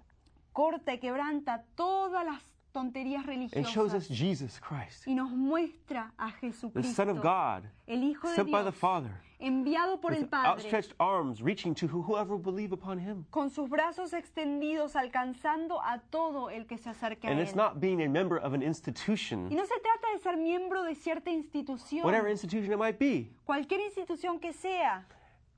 Corta 0.52 0.92
y 0.92 0.98
quebranta 0.98 1.64
todas 1.74 2.24
las 2.26 2.42
tonterías 2.72 3.26
and 3.54 3.66
shows 3.66 3.94
us 3.94 4.08
Jesus 4.08 4.58
Christ, 4.60 5.06
y 5.06 5.14
nos 5.14 5.30
muestra 5.30 6.12
a 6.18 6.30
the 6.40 6.46
Jesucristo, 6.48 6.92
Son 6.94 7.08
of 7.10 7.20
God, 7.22 7.64
el 7.86 8.02
Hijo 8.02 8.28
de 8.28 8.34
sent 8.34 8.50
by 8.50 8.62
the 8.62 8.70
Dios, 8.70 8.74
Father, 8.80 9.10
enviado 9.38 10.00
por 10.00 10.12
el 10.14 10.26
Padre, 10.26 10.48
outstretched 10.48 10.94
arms 10.98 11.42
reaching 11.42 11.74
to 11.74 11.86
whoever 11.86 12.34
will 12.36 12.42
believe 12.42 12.72
upon 12.72 12.98
him. 12.98 13.24
con 13.30 13.50
sus 13.50 13.68
brazos 13.68 14.12
extendidos 14.12 14.96
alcanzando 14.96 15.80
a 15.82 15.98
todo 16.10 16.48
el 16.50 16.66
que 16.66 16.78
se 16.78 16.90
acerque 16.90 17.26
a 17.26 17.30
And 17.30 17.40
it's 17.40 17.52
Él. 17.52 17.56
not 17.56 17.80
being 17.80 18.02
a 18.02 18.08
member 18.08 18.38
of 18.38 18.54
an 18.54 18.62
Y 18.62 18.66
institution, 18.66 19.48
no 19.50 19.64
se 19.66 19.74
trata 19.80 20.12
de 20.14 20.18
ser 20.20 20.36
miembro 20.36 20.82
de 20.84 20.94
cierta 20.94 21.30
institución, 21.30 22.04
whatever 22.04 22.28
institution 22.30 22.72
it 22.72 22.78
might 22.78 22.98
be, 22.98 23.30
cualquier 23.44 23.80
institución 23.80 24.38
que 24.40 24.52
sea 24.52 25.04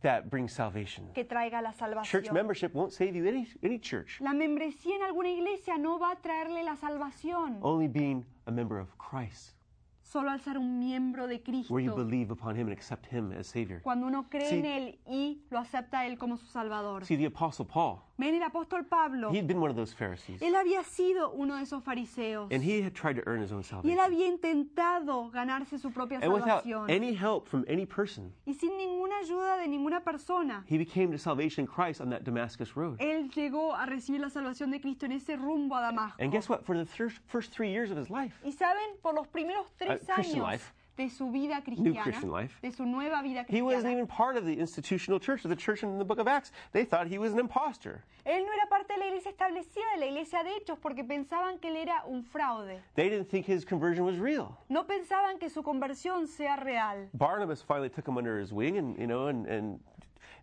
that 0.04 0.30
brings 0.30 0.52
salvation. 0.52 1.08
que 1.14 1.24
traiga 1.24 1.60
la 1.60 1.72
Church 1.72 1.78
salvación. 1.78 2.32
membership 2.34 2.72
won't 2.74 2.92
save 2.92 3.14
you 3.16 3.26
any, 3.26 3.46
any 3.62 3.78
church. 3.80 4.20
La 4.20 4.32
membresía 4.32 4.94
en 4.96 5.02
alguna 5.02 5.28
iglesia 5.30 5.76
no 5.78 5.98
va 5.98 6.12
a 6.12 6.16
traerle 6.16 6.62
la 6.62 6.76
salvación, 6.76 7.58
Only 7.62 7.88
being 7.88 8.24
a 8.46 8.50
member 8.52 8.78
of 8.78 8.88
Christ, 8.98 9.56
solo 10.02 10.30
al 10.30 10.40
ser 10.40 10.58
un 10.58 10.78
miembro 10.78 11.26
de 11.26 11.42
where 11.68 11.82
you 11.84 11.90
Cristo, 11.92 11.96
believe 11.96 12.30
upon 12.30 12.54
him 12.54 12.68
and 12.68 12.72
accept 12.72 13.06
him 13.06 13.32
as 13.32 13.46
Savior. 13.48 13.80
cuando 13.82 14.06
uno 14.06 14.28
cree 14.30 14.48
Sí. 14.48 14.58
en 14.60 14.64
Él 14.66 14.98
y 15.06 15.42
lo 15.50 15.58
acepta 15.58 16.00
a 16.00 16.06
Él 16.06 16.18
como 16.18 16.36
su 16.36 16.46
Salvador. 16.46 17.04
See, 17.04 17.16
the 17.16 17.26
Apostle 17.26 17.64
Paul, 17.66 18.00
Ven, 18.16 18.34
el 18.36 18.42
apóstol 18.44 18.86
Pablo, 18.86 19.30
he 19.32 19.38
had 19.38 19.46
been 19.48 19.60
one 19.60 19.70
of 19.70 19.76
those 19.76 19.92
Pharisees, 19.92 20.40
él 20.40 20.54
había 20.54 20.84
sido 20.84 21.30
uno 21.32 21.56
de 21.56 21.62
esos 21.62 21.82
fariseos 21.82 22.48
and 22.52 22.62
he 22.62 22.80
had 22.80 22.92
tried 22.94 23.16
to 23.16 23.22
earn 23.26 23.42
his 23.42 23.50
own 23.50 23.58
y 23.58 23.62
él 23.62 23.64
salvation. 23.64 23.98
había 23.98 24.26
intentado 24.28 25.30
ganarse 25.32 25.78
su 25.78 25.90
propia 25.90 26.18
And 26.22 26.32
without 26.32 26.62
salvación. 26.64 26.90
any 26.90 27.12
help 27.14 27.48
from 27.48 27.64
any 27.68 27.84
person, 27.86 28.32
Y 28.46 28.54
sin 28.54 28.76
ninguna 28.76 29.16
ayuda 29.18 29.56
de 29.58 29.66
ninguna 29.68 30.00
persona, 30.04 30.64
he 30.66 30.78
became 30.78 31.10
to 31.10 31.18
salvation 31.18 31.66
Christ 31.66 32.00
on 32.00 32.08
that 32.10 32.22
Damascus 32.24 32.76
road. 32.76 32.98
él 33.00 33.30
llegó 33.30 33.74
a 33.74 33.84
recibir 33.86 34.20
la 34.20 34.30
salvación 34.30 34.70
de 34.70 34.80
Cristo 34.80 35.06
en 35.06 35.12
ese 35.12 35.36
rumbo 35.36 35.74
a 35.76 35.80
Damasco. 35.80 36.16
And 36.22 36.30
guess 36.32 36.48
what? 36.48 36.64
For 36.64 36.76
the 36.76 36.86
first 36.86 37.52
three 37.52 37.70
years 37.70 37.90
of 37.90 37.96
his 37.98 38.10
life, 38.10 38.34
Y 38.44 38.52
saben, 38.52 38.96
por 39.02 39.14
los 39.14 39.26
primeros 39.26 39.66
tres 39.76 40.02
Uh, 40.02 40.14
Christian 40.14 40.36
años 40.42 40.50
life. 40.52 40.72
De 40.96 41.08
su 41.10 41.30
vida 41.30 41.62
Christian 41.62 41.94
cristiana, 41.94 42.32
life. 42.32 42.58
de 42.62 42.70
su 42.70 42.84
nueva 42.86 43.22
vida 43.22 43.44
he 43.48 43.62
wasn't 43.62 43.84
cristiana, 43.84 43.92
even 43.92 44.06
part 44.06 44.36
of 44.36 44.44
the 44.44 44.58
institutional 44.58 45.18
church, 45.18 45.44
of 45.44 45.50
the 45.50 45.56
church 45.56 45.82
in 45.82 45.98
the 45.98 46.04
book 46.04 46.18
of 46.18 46.28
Acts. 46.28 46.52
They 46.72 46.84
thought 46.84 47.06
he 47.08 47.18
was 47.18 47.32
an 47.32 47.38
impostor. 47.38 48.04
él 48.24 48.44
no 48.44 48.52
era 48.52 48.66
parte 48.68 48.94
de 48.94 49.00
la 49.00 49.06
iglesia 49.06 49.30
establecida, 49.30 49.84
de 49.94 50.00
la 50.00 50.06
iglesia 50.06 50.42
de 50.44 50.50
hechos, 50.56 50.78
porque 50.80 51.04
pensaban 51.04 51.58
que 51.60 51.68
él 51.70 51.76
era 51.76 52.04
un 52.06 52.22
fraude. 52.22 52.80
They 52.94 53.08
didn't 53.08 53.28
think 53.28 53.46
his 53.46 53.64
conversion 53.64 54.04
was 54.04 54.18
real. 54.18 54.56
No 54.68 54.84
pensaban 54.86 55.38
que 55.38 55.50
su 55.50 55.62
conversión 55.62 56.26
sea 56.26 56.56
real. 56.56 57.08
Barnabas 57.12 57.62
finally 57.62 57.90
took 57.90 58.06
him 58.06 58.16
under 58.16 58.38
his 58.38 58.52
wing 58.52 58.78
and, 58.78 58.96
you 58.98 59.06
know, 59.06 59.28
and, 59.28 59.46
and, 59.46 59.80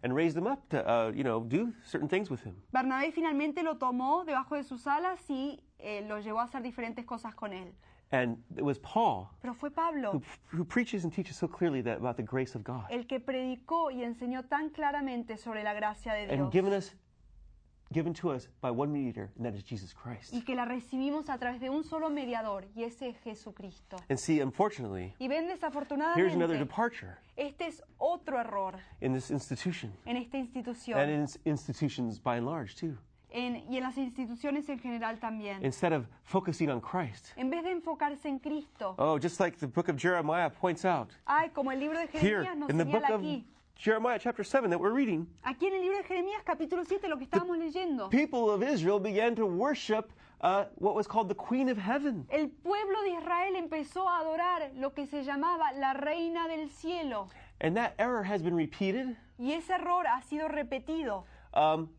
and 0.04 0.16
raised 0.16 0.38
him 0.38 0.48
up 0.48 0.68
to, 0.70 0.88
uh, 0.88 1.12
you 1.16 1.24
know, 1.24 1.42
do 1.42 1.74
certain 1.86 2.08
things 2.08 2.30
with 2.30 2.42
him. 2.44 2.56
Bernabé 2.72 3.12
finalmente 3.12 3.64
lo 3.64 3.78
tomó 3.78 4.26
debajo 4.26 4.56
de 4.56 4.64
sus 4.64 4.86
alas 4.86 5.20
y 5.30 5.60
eh, 5.80 6.06
lo 6.08 6.20
llevó 6.20 6.40
a 6.40 6.44
hacer 6.44 6.62
diferentes 6.62 7.06
cosas 7.06 7.34
con 7.36 7.54
él. 7.54 7.74
And 8.12 8.38
it 8.58 8.64
was 8.64 8.78
Paul 8.80 9.30
Pero 9.42 9.54
fue 9.54 9.70
Pablo 9.70 10.12
who, 10.12 10.22
who 10.48 10.66
preaches 10.66 11.04
and 11.06 11.14
teaches 11.14 11.38
so 11.38 11.48
clearly 11.48 11.82
that, 11.82 12.00
about 12.00 12.18
the 12.18 12.24
grace 12.24 12.56
of 12.56 12.64
God 12.64 12.86
el 12.92 13.06
que 13.06 13.20
predicó 13.20 13.90
y 13.90 14.04
enseñó 14.04 14.44
tan 14.48 14.70
claramente 14.70 15.38
sobre 15.38 15.64
la 15.64 15.74
gracia 15.74 16.14
de 16.14 16.24
and 16.24 16.38
Dios 16.38 16.52
given 16.52 16.74
us, 16.74 16.94
given 17.94 18.14
to 18.14 18.32
us 18.32 18.48
by 18.62 18.70
one 18.70 18.92
mediator, 18.92 19.30
and 19.38 19.46
that 19.46 19.54
is 19.54 19.64
Jesus 19.64 19.94
Christ. 19.94 20.34
y 20.34 20.42
que 20.42 20.56
la 20.56 20.66
recibimos 20.66 21.30
a 21.30 21.38
través 21.38 21.60
de 21.62 21.70
un 21.70 21.84
solo 21.84 22.10
mediador 22.10 22.66
y 22.76 22.84
ese 22.84 23.10
es 23.10 23.18
Jesucristo. 23.24 23.98
And 24.10 24.20
see, 24.20 24.42
unfortunately, 24.42 25.14
Y 25.20 25.28
ven 25.28 25.46
here's 25.48 25.62
another 26.34 26.58
desafortunadamente, 26.58 26.60
departure 26.60 27.18
este 27.38 27.68
es 27.68 27.82
otro 27.98 28.38
error 28.38 28.76
in 29.02 29.14
this 29.14 29.32
institution 29.32 29.94
en 30.06 30.18
esta 30.18 30.38
and 30.38 31.10
in 31.10 31.28
institutions 31.46 32.20
by 32.20 32.38
and 32.38 32.46
large 32.46 32.76
too. 32.76 32.98
En- 33.32 33.64
y 33.72 33.78
en 33.78 33.84
las 33.84 33.98
instituciones 33.98 34.68
en 34.70 34.80
general 34.80 35.20
también. 35.20 35.64
Instead 35.64 35.94
of 35.94 36.06
focusing 36.24 36.70
on 36.70 36.80
Christ, 36.82 37.34
En 37.38 37.50
vez 37.50 37.64
de 37.64 37.72
enfocarse 37.72 38.28
en 38.28 38.40
Cristo, 38.40 38.96
oh, 38.98 39.18
just 39.18 39.40
like 39.40 39.58
the 39.58 39.68
book 39.68 39.90
of 39.90 39.96
Jeremiah 39.98 40.50
points 40.50 40.86
out 40.86 41.10
ay, 41.26 41.50
como 41.50 41.72
el 41.72 41.80
libro 41.80 41.98
de 42.00 42.08
here 42.20 42.44
Jeremías 42.44 42.58
nos 42.58 42.70
in 42.70 42.78
the 42.78 42.86
book 42.86 43.02
señala 43.04 43.16
of 43.16 43.22
aquí, 43.22 43.46
Jeremiah, 43.76 44.20
chapter 44.20 44.44
7, 44.44 44.70
that 44.70 44.80
we're 44.80 44.94
reading, 44.94 45.26
aquí 45.44 45.66
en 45.68 45.74
el 45.74 45.82
libro 45.82 45.98
de 45.98 46.04
Jeremías 46.04 46.44
capítulo 46.46 46.86
7, 46.86 47.08
lo 47.08 47.18
que 47.18 47.26
estábamos 47.26 47.58
leyendo. 47.58 48.10
people 48.10 48.50
of 48.52 48.62
Israel 48.62 49.00
began 49.00 49.34
to 49.36 49.46
worship 49.46 50.12
uh, 50.42 50.66
what 50.76 50.94
was 50.96 51.08
called 51.08 51.30
the 51.30 51.36
Queen 51.36 51.70
of 51.70 51.78
Heaven. 51.78 52.28
El 52.30 52.48
pueblo 52.50 53.02
de 53.04 53.12
Israel 53.18 53.56
empezó 53.56 54.08
a 54.08 54.20
adorar 54.20 54.72
lo 54.76 54.92
que 54.94 55.08
se 55.08 55.24
llamaba 55.24 55.72
la 55.80 55.94
reina 55.94 56.48
del 56.48 56.70
cielo. 56.70 57.30
And 57.62 57.76
that 57.78 57.94
error 58.00 58.24
has 58.24 58.42
been 58.44 58.56
repeated 58.56 59.16
Y 59.40 59.54
ese 59.54 59.72
error 59.72 60.06
ha 60.08 60.22
sido 60.24 60.48
repetido 60.48 61.26
um, 61.54 61.90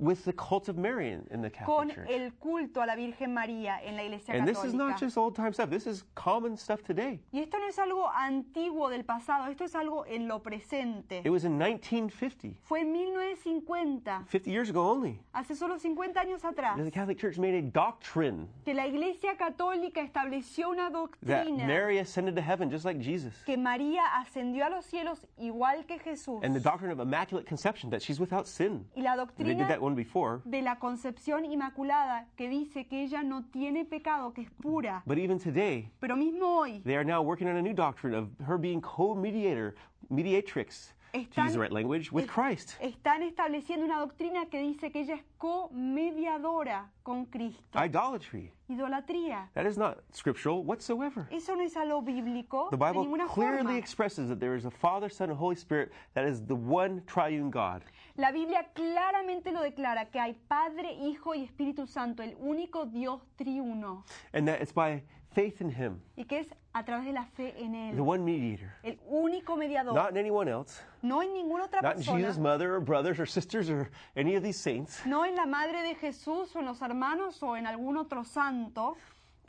with 0.00 0.24
the 0.24 0.32
cult 0.32 0.68
of 0.68 0.78
Mary 0.78 1.10
in, 1.12 1.26
in 1.30 1.42
the 1.42 1.50
con 1.50 1.88
Catholic 1.90 1.94
Church. 1.94 2.08
el 2.10 2.30
culto 2.40 2.82
a 2.82 2.86
la 2.86 2.96
Virgen 2.96 3.34
María 3.34 3.78
en 3.84 3.96
la 3.96 4.02
Iglesia 4.02 4.34
And 4.34 4.48
this 4.48 4.64
is 4.64 4.72
not 4.72 4.94
Católica. 4.96 4.98
just 5.00 5.18
old 5.18 5.36
time 5.36 5.52
stuff. 5.52 5.68
This 5.70 5.86
is 5.86 6.04
common 6.14 6.56
stuff 6.56 6.82
today. 6.82 7.20
Y 7.32 7.40
esto 7.40 7.58
no 7.58 7.66
es 7.68 7.78
algo 7.78 8.08
antiguo 8.10 8.88
del 8.88 9.04
pasado, 9.04 9.48
esto 9.50 9.64
es 9.64 9.74
algo 9.74 10.04
en 10.06 10.26
lo 10.26 10.40
presente. 10.42 11.20
It 11.24 11.30
was 11.30 11.44
in 11.44 11.58
1950, 11.58 12.56
Fue 12.62 12.80
en 12.80 12.92
1950, 12.92 14.24
50 14.26 14.50
years 14.50 14.70
ago 14.70 14.90
only, 14.90 15.20
hace 15.34 15.54
solo 15.54 15.78
50 15.78 16.20
años 16.20 16.44
atrás, 16.44 16.76
the 16.82 16.90
Catholic 16.90 17.18
Church 17.18 17.38
made 17.38 17.54
a 17.54 17.62
doctrine 17.62 18.48
que 18.64 18.74
la 18.74 18.86
Iglesia 18.86 19.36
Católica 19.36 20.00
estableció 20.00 20.70
una 20.70 20.90
that 20.90 20.92
doctrina 20.92 21.66
Mary 21.66 21.98
ascended 21.98 22.34
to 22.34 22.40
heaven 22.42 22.70
just 22.70 22.84
like 22.84 23.00
Jesus. 23.00 23.34
que 23.44 23.56
María 23.56 24.02
ascendió 24.18 24.64
a 24.66 24.70
los 24.70 24.86
cielos 24.86 25.20
igual 25.38 25.84
que 25.86 25.98
Jesús. 25.98 26.40
And 26.42 26.54
the 26.54 26.60
doctrine 26.60 26.90
of 26.90 27.00
immaculate 27.00 27.46
conception, 27.46 27.90
that 27.90 28.00
she's 28.00 28.18
without 28.18 28.46
sin. 28.46 28.86
Y 28.96 29.02
la 29.02 29.16
They 29.16 29.44
did 29.44 29.58
doctrina 29.58 29.68
that 29.68 29.80
one 29.90 29.94
before. 29.96 30.40
de 30.44 30.62
la 30.62 30.76
concepción 30.78 31.44
inmaculada 31.44 32.26
que 32.36 32.48
dice 32.48 32.86
que 32.86 33.02
ella 33.04 33.22
no 33.22 33.44
tiene 33.52 33.84
pecado, 33.84 34.32
que 34.32 34.42
es 34.42 34.50
pura. 34.50 35.02
But 35.06 35.18
even 35.18 35.38
today, 35.38 35.90
Pero 36.00 36.16
mismo 36.16 36.60
hoy 36.60 36.80
they 36.84 36.96
are 36.96 37.04
now 37.04 37.22
working 37.22 37.48
on 37.48 37.56
a 37.56 37.62
new 37.62 37.74
doctrine 37.74 38.14
of 38.14 38.28
her 38.46 38.58
being 38.58 38.80
co-mediator, 38.80 39.74
mediatrix, 40.10 40.92
to 41.12 41.42
use 41.42 41.52
the 41.54 41.58
right 41.58 41.72
language, 41.72 42.12
with 42.12 42.28
Christ. 42.28 42.76
están 42.80 43.22
estableciendo 43.24 43.84
una 43.84 43.98
doctrina 43.98 44.46
que 44.48 44.60
dice 44.60 44.92
que 44.92 45.00
ella 45.00 45.14
es 45.14 45.24
co-mediadora 45.38 46.90
con 47.02 47.26
Cristo. 47.26 47.78
Idolatry. 47.78 48.52
Idolatría. 48.68 49.48
That 49.54 49.66
is 49.66 49.76
not 49.76 49.98
scriptural 50.12 50.62
whatsoever. 50.62 51.26
Eso 51.32 51.54
no 51.56 51.62
es 51.64 51.74
algo 51.76 52.02
bíblico 52.02 52.68
The 52.70 52.76
de 52.76 52.84
Bible 52.84 53.02
ninguna 53.02 53.26
clearly 53.26 53.62
forma. 53.62 53.76
expresses 53.76 54.28
that 54.28 54.38
there 54.38 54.54
is 54.54 54.64
a 54.64 54.70
Father, 54.70 55.08
Son, 55.08 55.30
and 55.30 55.38
Holy 55.38 55.56
Spirit 55.56 55.90
that 56.14 56.24
is 56.24 56.42
the 56.46 56.54
one 56.54 57.02
triune 57.06 57.50
God. 57.50 57.82
La 58.16 58.32
Biblia 58.32 58.68
claramente 58.74 59.52
lo 59.52 59.62
declara 59.62 60.10
que 60.10 60.20
hay 60.20 60.34
Padre, 60.48 60.92
Hijo 60.92 61.34
y 61.34 61.44
Espíritu 61.44 61.86
Santo, 61.86 62.22
el 62.22 62.36
único 62.38 62.86
Dios 62.86 63.22
triuno, 63.36 64.04
And 64.32 64.46
that 64.48 64.60
it's 64.60 64.72
by 64.72 65.02
faith 65.32 65.60
in 65.60 65.70
Him, 65.70 66.00
y 66.16 66.24
que 66.24 66.40
es 66.40 66.48
a 66.72 66.84
través 66.84 67.06
de 67.06 67.12
la 67.12 67.24
fe 67.24 67.54
en 67.58 67.72
the 67.72 67.90
Él, 67.90 68.00
one 68.00 68.24
mediator, 68.24 68.72
el 68.82 68.98
único 69.08 69.56
mediador, 69.56 69.94
not 69.94 70.10
in 70.10 70.16
anyone 70.18 70.48
else, 70.48 70.82
no 71.02 71.22
en 71.22 71.32
ninguna 71.32 71.64
otra 71.64 71.82
not 71.82 71.96
in 71.96 71.98
persona, 71.98 72.18
Jesus' 72.18 72.38
mother 72.38 72.74
or 72.74 72.80
brothers 72.80 73.18
or 73.18 73.26
sisters 73.26 73.70
or 73.70 73.90
any 74.16 74.34
of 74.36 74.42
these 74.42 74.58
saints, 74.58 75.04
no 75.06 75.24
en 75.24 75.36
la 75.36 75.46
madre 75.46 75.82
de 75.82 75.94
Jesús 75.94 76.54
o 76.54 76.60
en 76.60 76.66
los 76.66 76.80
hermanos 76.82 77.42
o 77.42 77.56
en 77.56 77.66
algún 77.66 77.96
otro 77.96 78.24
santo, 78.24 78.96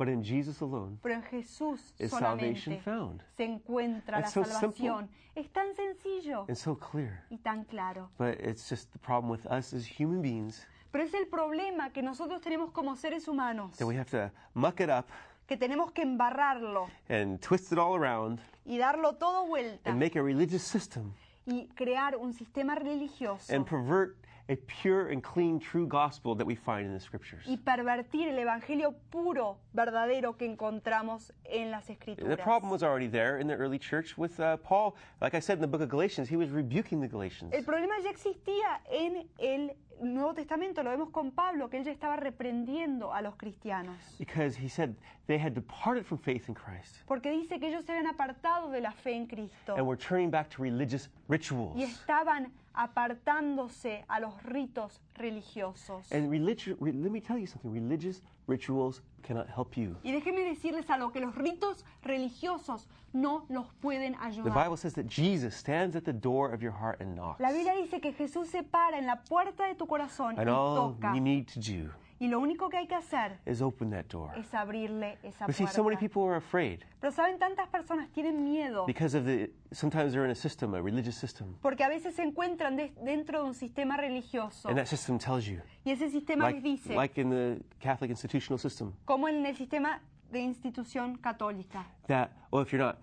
but 0.01 0.09
in 0.09 0.23
Jesus 0.23 0.61
alone 0.61 0.97
pero 1.03 1.13
en 1.13 1.21
Jesús 1.21 1.93
is 1.99 2.09
salvation 2.09 2.73
solamente 2.73 2.81
found. 2.83 3.23
se 3.37 3.43
encuentra 3.45 4.19
la 4.19 4.19
It's 4.21 4.33
so 4.33 4.43
simple. 4.43 4.59
salvación. 4.59 5.09
Es 5.35 5.47
tan 5.53 5.75
sencillo 5.75 6.45
And 6.47 6.57
so 6.57 6.75
clear. 6.75 7.23
y 7.29 7.37
tan 7.37 7.65
claro. 7.65 8.09
But 8.17 8.39
it's 8.39 8.67
just 8.67 8.91
the 8.93 8.97
problem 8.99 9.29
with 9.29 9.45
us 9.45 9.73
as 9.73 9.85
human 9.85 10.23
beings 10.23 10.65
Pero 10.91 11.03
es 11.03 11.13
el 11.13 11.27
problema 11.27 11.91
que 11.93 12.01
nosotros 12.01 12.41
tenemos 12.41 12.71
como 12.71 12.95
seres 12.95 13.27
humanos, 13.27 13.77
that 13.77 13.85
we 13.85 13.95
have 13.95 14.09
to 14.09 14.31
muck 14.55 14.79
it 14.81 14.89
up 14.89 15.05
que 15.47 15.55
tenemos 15.55 15.91
que 15.93 16.01
embarrarlo 16.01 16.87
and 17.07 17.39
twist 17.39 17.71
it 17.71 17.77
all 17.77 17.95
around 17.95 18.39
y 18.65 18.77
darlo 18.79 19.13
todo 19.17 19.45
vuelta 19.45 19.91
and 19.91 19.99
make 19.99 20.17
a 20.17 20.23
religious 20.23 20.63
system 20.63 21.13
y 21.45 21.67
crear 21.75 22.15
un 22.17 22.33
sistema 22.33 22.73
religioso 22.73 23.53
and 23.53 23.65
pervert 23.67 24.15
a 24.51 24.57
pure 24.67 25.07
and 25.07 25.23
clean, 25.23 25.59
true 25.59 25.87
gospel 25.87 26.35
that 26.35 26.45
we 26.45 26.55
find 26.55 26.85
in 26.85 26.93
the 26.93 26.99
scriptures. 26.99 27.43
y 27.47 27.55
pervertir 27.57 28.27
el 28.27 28.37
evangelio 28.37 28.93
puro, 29.09 29.57
verdadero 29.73 30.37
que 30.37 30.45
encontramos 30.45 31.31
en 31.45 31.71
las 31.71 31.85
The 31.87 31.93
escrituras. 31.93 32.39
problem 32.39 32.69
was 32.69 32.83
already 32.83 33.07
there 33.07 33.37
in 33.39 33.47
the 33.47 33.55
early 33.55 33.79
church 33.79 34.17
with 34.17 34.37
uh, 34.41 34.57
Paul. 34.57 34.95
Like 35.21 35.33
I 35.35 35.39
said 35.39 35.57
in 35.57 35.61
the 35.61 35.67
book 35.67 35.81
of 35.81 35.87
Galatians, 35.89 36.27
he 36.27 36.35
was 36.35 36.49
rebuking 36.49 36.99
the 36.99 37.07
Galatians. 37.07 37.53
El 37.53 37.63
problema 37.63 37.93
ya 38.03 38.09
existía 38.09 38.81
en 38.91 39.25
el 39.39 39.71
Nuevo 40.01 40.33
Testamento, 40.33 40.81
lo 40.83 40.89
vemos 40.89 41.09
con 41.11 41.31
Pablo, 41.31 41.69
que 41.69 41.77
él 41.77 41.83
ya 41.83 41.91
estaba 41.91 42.15
reprendiendo 42.15 43.13
a 43.13 43.21
los 43.21 43.35
cristianos. 43.35 43.95
Because 44.17 44.57
he 44.59 44.67
said 44.67 44.95
they 45.27 45.37
had 45.37 45.53
departed 45.53 46.03
from 46.05 46.17
faith 46.17 46.49
in 46.49 46.55
Christ 46.55 47.03
Porque 47.05 47.29
dice 47.31 47.59
que 47.59 47.67
ellos 47.69 47.85
se 47.85 47.91
habían 47.93 48.07
apartado 48.07 48.69
de 48.71 48.81
la 48.81 48.91
fe 48.91 49.15
en 49.15 49.27
Cristo 49.27 49.75
and 49.77 49.85
were 49.87 49.97
turning 49.97 50.29
back 50.31 50.49
to 50.49 50.63
religious 50.63 51.09
rituals. 51.29 51.75
y 51.77 51.83
estaban 51.83 52.51
apartándose 52.73 54.03
a 54.07 54.19
los 54.19 54.41
ritos 54.43 55.01
religiosos. 55.15 56.11
And 56.11 56.29
religion, 56.31 56.77
re- 56.79 56.93
let 56.93 57.11
me 57.11 57.21
tell 57.21 57.37
you 57.37 57.45
something 57.47 57.71
religious 57.71 58.21
rituals 58.47 59.01
cannot 59.21 59.47
help 59.47 59.75
you. 59.77 59.95
Y 60.03 60.11
déjenme 60.11 60.43
decirles 60.43 60.89
algo, 60.89 61.11
que 61.11 61.19
los 61.19 61.35
ritos 61.35 61.85
religiosos 62.03 62.87
no 63.13 63.45
los 63.49 63.67
pueden 63.81 64.13
The 64.13 64.19
ayudar. 64.19 64.53
Bible 64.63 64.77
says 64.77 64.93
that 64.93 65.05
Jesus 65.07 65.55
stands 65.55 65.95
at 65.95 66.03
the 66.03 66.13
door 66.13 66.53
of 66.53 66.61
your 66.61 66.71
heart 66.73 67.01
and 67.01 67.15
knocks. 67.15 67.39
La 67.39 67.51
Biblia 67.51 67.73
dice 67.75 67.99
que 67.99 68.13
Jesús 68.13 68.47
se 68.49 68.63
para 68.63 68.97
en 68.97 69.05
la 69.05 69.17
puerta 69.23 69.65
de 69.67 69.75
tu 69.75 69.85
corazón 69.85 70.35
y 70.37 70.41
And 70.41 70.49
all 70.49 70.93
toca. 70.95 71.13
you 71.13 71.21
need 71.21 71.47
to 71.47 71.59
do 71.59 71.89
Y 72.21 72.27
lo 72.27 72.39
único 72.39 72.69
que 72.69 72.77
hay 72.77 72.85
que 72.85 72.93
hacer 72.93 73.39
is 73.47 73.63
open 73.63 73.89
that 73.89 74.05
door. 74.05 74.29
es 74.37 74.53
abrirle 74.53 75.17
esa 75.23 75.47
But 75.47 75.55
see, 75.55 75.65
so 75.65 75.83
many 75.83 75.95
puerta. 75.95 75.99
people 76.01 76.21
are 76.29 76.37
afraid 76.37 76.81
Pero 76.99 77.11
saben, 77.11 77.39
tantas 77.39 77.67
personas 77.69 78.11
tienen 78.11 78.43
miedo 78.43 78.85
because 78.85 79.17
of 79.17 79.25
the, 79.25 79.49
sometimes 79.71 80.11
they're 80.13 80.23
in 80.25 80.29
a 80.29 80.35
system, 80.35 80.75
a 80.75 80.81
religious 80.83 81.15
system. 81.15 81.55
porque 81.63 81.83
a 81.83 81.89
veces 81.89 82.13
se 82.13 82.21
encuentran 82.21 82.75
de- 82.75 82.93
dentro 83.03 83.41
de 83.41 83.45
un 83.47 83.55
sistema 83.55 83.97
religioso 83.97 84.69
And 84.69 84.77
that 84.77 84.85
system 84.85 85.17
tells 85.17 85.45
you, 85.47 85.61
y 85.83 85.89
ese 85.93 86.11
sistema 86.11 86.43
like, 86.45 86.61
les 86.61 86.63
dice, 86.63 86.93
like 86.95 87.19
in 87.19 87.31
the 87.31 87.59
Catholic 87.79 88.11
institutional 88.11 88.59
system, 88.59 88.93
como 89.05 89.27
en 89.27 89.43
el 89.43 89.55
sistema 89.55 89.99
de 90.31 90.41
institución 90.41 91.17
católica, 91.17 91.87
that, 92.05 92.29
well, 92.51 92.61
if 92.61 92.71
you're 92.71 92.85
not 92.85 92.99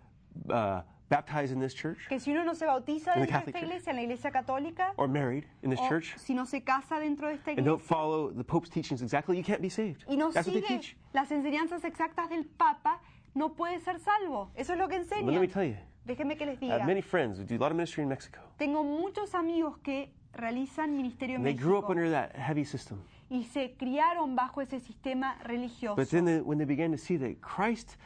uh, 0.48 0.82
baptized 1.08 1.52
in 1.52 1.60
this 1.60 1.74
church 1.74 1.98
que 2.08 2.18
si 2.20 2.30
uno 2.32 2.44
no 2.44 2.54
se 2.54 2.66
bautiza 2.66 3.14
dentro 3.14 3.32
de 3.32 3.38
esta 3.38 3.52
Church. 3.52 3.62
iglesia, 3.62 3.90
en 3.90 3.96
la 3.96 4.02
iglesia 4.02 4.30
católica, 4.30 4.92
or 4.96 5.08
married 5.08 5.44
in 5.62 5.70
this 5.70 5.80
o 5.80 5.88
church, 5.88 6.14
si 6.18 6.34
no 6.34 6.44
se 6.44 6.60
casa 6.62 6.98
dentro 7.00 7.28
de 7.28 7.34
esta 7.34 7.50
and 7.52 7.64
don't 7.64 7.80
iglesia 7.80 7.88
follow 7.88 8.30
the 8.32 8.44
Pope's 8.44 8.68
teachings 8.70 9.00
exactly, 9.02 9.36
you 9.36 9.42
can't 9.44 9.62
be 9.62 9.70
saved. 9.70 10.04
y 10.08 10.16
no 10.16 10.30
That's 10.30 10.46
what 10.46 10.54
they 10.54 10.62
sigue 10.62 10.80
teach. 10.80 10.96
las 11.14 11.30
enseñanzas 11.30 11.84
exactas 11.84 12.28
del 12.28 12.44
Papa, 12.44 13.00
no 13.34 13.54
puede 13.54 13.80
ser 13.80 13.98
salvo. 14.00 14.50
Eso 14.54 14.72
es 14.74 14.78
lo 14.78 14.88
que 14.88 14.98
But 14.98 15.10
let 15.10 15.16
enseña. 15.22 15.40
me 15.40 15.48
tell 15.48 15.64
you, 15.64 15.76
Déjenme 16.06 16.36
que 16.38 16.46
les 16.46 16.62
I 16.62 16.66
have 16.70 16.80
diga. 16.80 16.86
many 16.86 17.02
friends 17.02 17.38
who 17.38 17.44
do 17.44 17.56
a 17.56 17.58
lot 17.58 17.70
of 17.70 17.76
ministry 17.76 18.02
in 18.02 18.08
Mexico. 18.08 18.40
Tengo 18.58 18.82
muchos 18.82 19.34
amigos 19.34 19.76
que 19.82 20.10
realizan 20.32 20.96
ministerio 20.96 21.36
en 21.36 21.40
And 21.42 21.46
they 21.46 21.54
grew 21.54 21.76
up 21.78 21.84
México 21.84 21.92
under 21.92 22.10
that 22.10 22.34
heavy 22.36 22.64
system. 22.64 22.98
y 23.30 23.44
se 23.44 23.74
criaron 23.76 24.34
bajo 24.34 24.62
ese 24.62 24.80
sistema 24.80 25.36
religioso. 25.44 25.96
But 25.96 26.08
then 26.08 26.24
they, 26.24 26.40
when 26.40 26.56
they 26.58 26.66
began 26.66 26.90
to 26.92 26.98
see 26.98 27.18
that 27.18 27.40
Christ, 27.42 27.96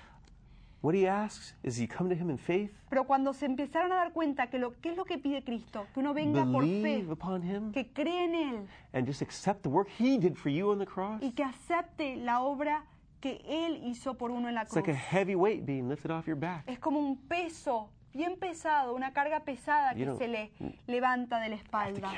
what 0.83 0.95
he 0.95 1.07
asks 1.09 1.55
is 1.63 1.79
you 1.79 1.87
come 1.89 2.09
to 2.09 2.15
him 2.15 2.29
in 2.31 2.37
faith, 2.39 2.71
Pero 2.91 3.05
cuando 3.05 3.33
se 3.33 3.47
empezaron 3.47 3.93
a 3.93 3.97
dar 3.97 4.13
cuenta 4.13 4.49
que 4.49 4.59
lo 4.59 4.73
que 4.81 4.91
es 4.91 4.97
lo 4.97 5.05
que 5.05 5.17
pide 5.19 5.43
Cristo, 5.45 5.87
que 5.95 6.01
uno 6.01 6.13
venga 6.13 6.45
por 6.45 6.65
fe, 6.65 6.83
believe 6.83 7.13
upon 7.13 7.43
him, 7.43 7.73
que 7.73 7.87
cree 7.93 8.25
en 8.25 8.35
él 8.35 8.67
and 8.93 9.07
just 9.07 9.23
accept 9.23 9.63
the 9.63 9.69
work 9.69 9.89
he 9.99 10.19
did 10.19 10.35
for 10.37 10.51
you 10.51 10.71
on 10.71 10.79
the 10.79 10.87
cross. 10.87 11.23
y 11.23 11.31
que 11.33 11.45
acepte 11.45 12.17
la 12.17 12.41
obra 12.43 12.85
que 13.21 13.41
él 13.49 13.81
hizo 13.85 14.15
por 14.19 14.31
uno 14.33 14.49
en 14.49 14.55
la 14.57 14.63
It's 14.63 14.75
like 14.75 14.91
a 14.91 14.95
cruz. 14.95 15.05
heavy 15.11 15.35
weight 15.37 15.65
being 15.65 15.89
lifted 15.89 16.11
off 16.11 16.27
your 16.27 16.37
back. 16.37 16.65
Es 16.67 16.79
como 16.81 16.99
un 16.99 17.17
peso 17.17 17.89
bien 18.15 18.37
pesado, 18.37 18.95
una 18.95 19.13
carga 19.13 19.41
pesada 19.41 19.95
que 19.95 20.15
se 20.17 20.29
le 20.29 20.53
levanta 20.87 21.41
de 21.41 21.49
la 21.51 21.55
espalda. 21.57 22.11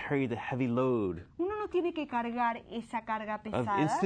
Uno 1.38 1.56
no 1.58 1.68
tiene 1.68 1.92
que 1.92 2.06
cargar 2.06 2.62
esa 2.70 3.02
carga 3.02 3.42
pesada 3.42 3.98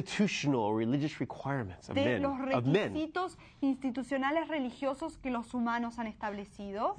de 1.95 2.19
los 2.21 2.39
requisitos 2.39 3.39
institucionales 3.61 4.49
religiosos 4.49 5.19
que 5.19 5.31
los 5.31 5.55
humanos 5.55 5.99
han 5.99 6.07
establecido. 6.07 6.95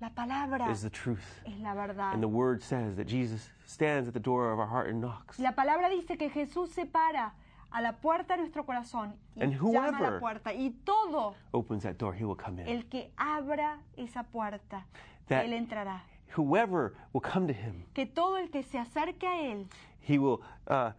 La 0.00 0.10
palabra 0.10 0.70
is 0.70 0.82
the 0.82 0.90
truth. 0.90 1.18
es 1.46 1.58
la 1.60 1.74
verdad. 1.74 2.12
And 2.12 2.20
the 2.20 2.28
word 2.28 2.62
says 2.62 2.96
that 2.96 3.06
Jesus 3.06 3.50
stands 3.66 4.08
at 4.08 4.14
the 4.14 4.20
door 4.20 4.52
of 4.52 4.58
our 4.58 4.68
heart 4.68 4.88
and 4.88 5.00
knocks. 5.00 5.38
La 5.38 5.52
palabra 5.52 5.88
dice 5.88 6.16
que 6.16 6.30
Jesús 6.30 6.70
se 6.70 6.86
para 6.86 7.34
a 7.74 7.80
la 7.82 7.92
puerta 7.96 8.34
de 8.34 8.40
nuestro 8.42 8.64
corazón 8.64 9.16
y 9.34 9.42
And 9.42 9.52
llama 9.60 9.98
a 9.98 10.10
la 10.12 10.20
puerta. 10.20 10.54
Y 10.54 10.70
todo 10.84 11.34
Opens 11.50 11.82
that 11.82 11.96
door, 11.98 12.14
he 12.14 12.24
will 12.24 12.36
come 12.36 12.62
in. 12.62 12.68
el 12.68 12.84
que 12.88 13.10
abra 13.16 13.80
esa 13.96 14.22
puerta, 14.22 14.86
That- 15.28 15.44
Él 15.44 15.52
entrará. 15.52 16.02
Whoever 16.36 16.94
will 17.12 17.20
come 17.22 17.46
to 17.46 17.52
him, 17.52 17.84
Que 17.92 18.06
todo 18.06 18.38
el 18.38 18.50
que 18.50 18.62
se 18.62 18.78
acerque 18.78 19.26
a 19.26 19.40
Él, 19.52 19.66
he 20.08 20.18
will 20.18 20.40
uh, 20.68 20.92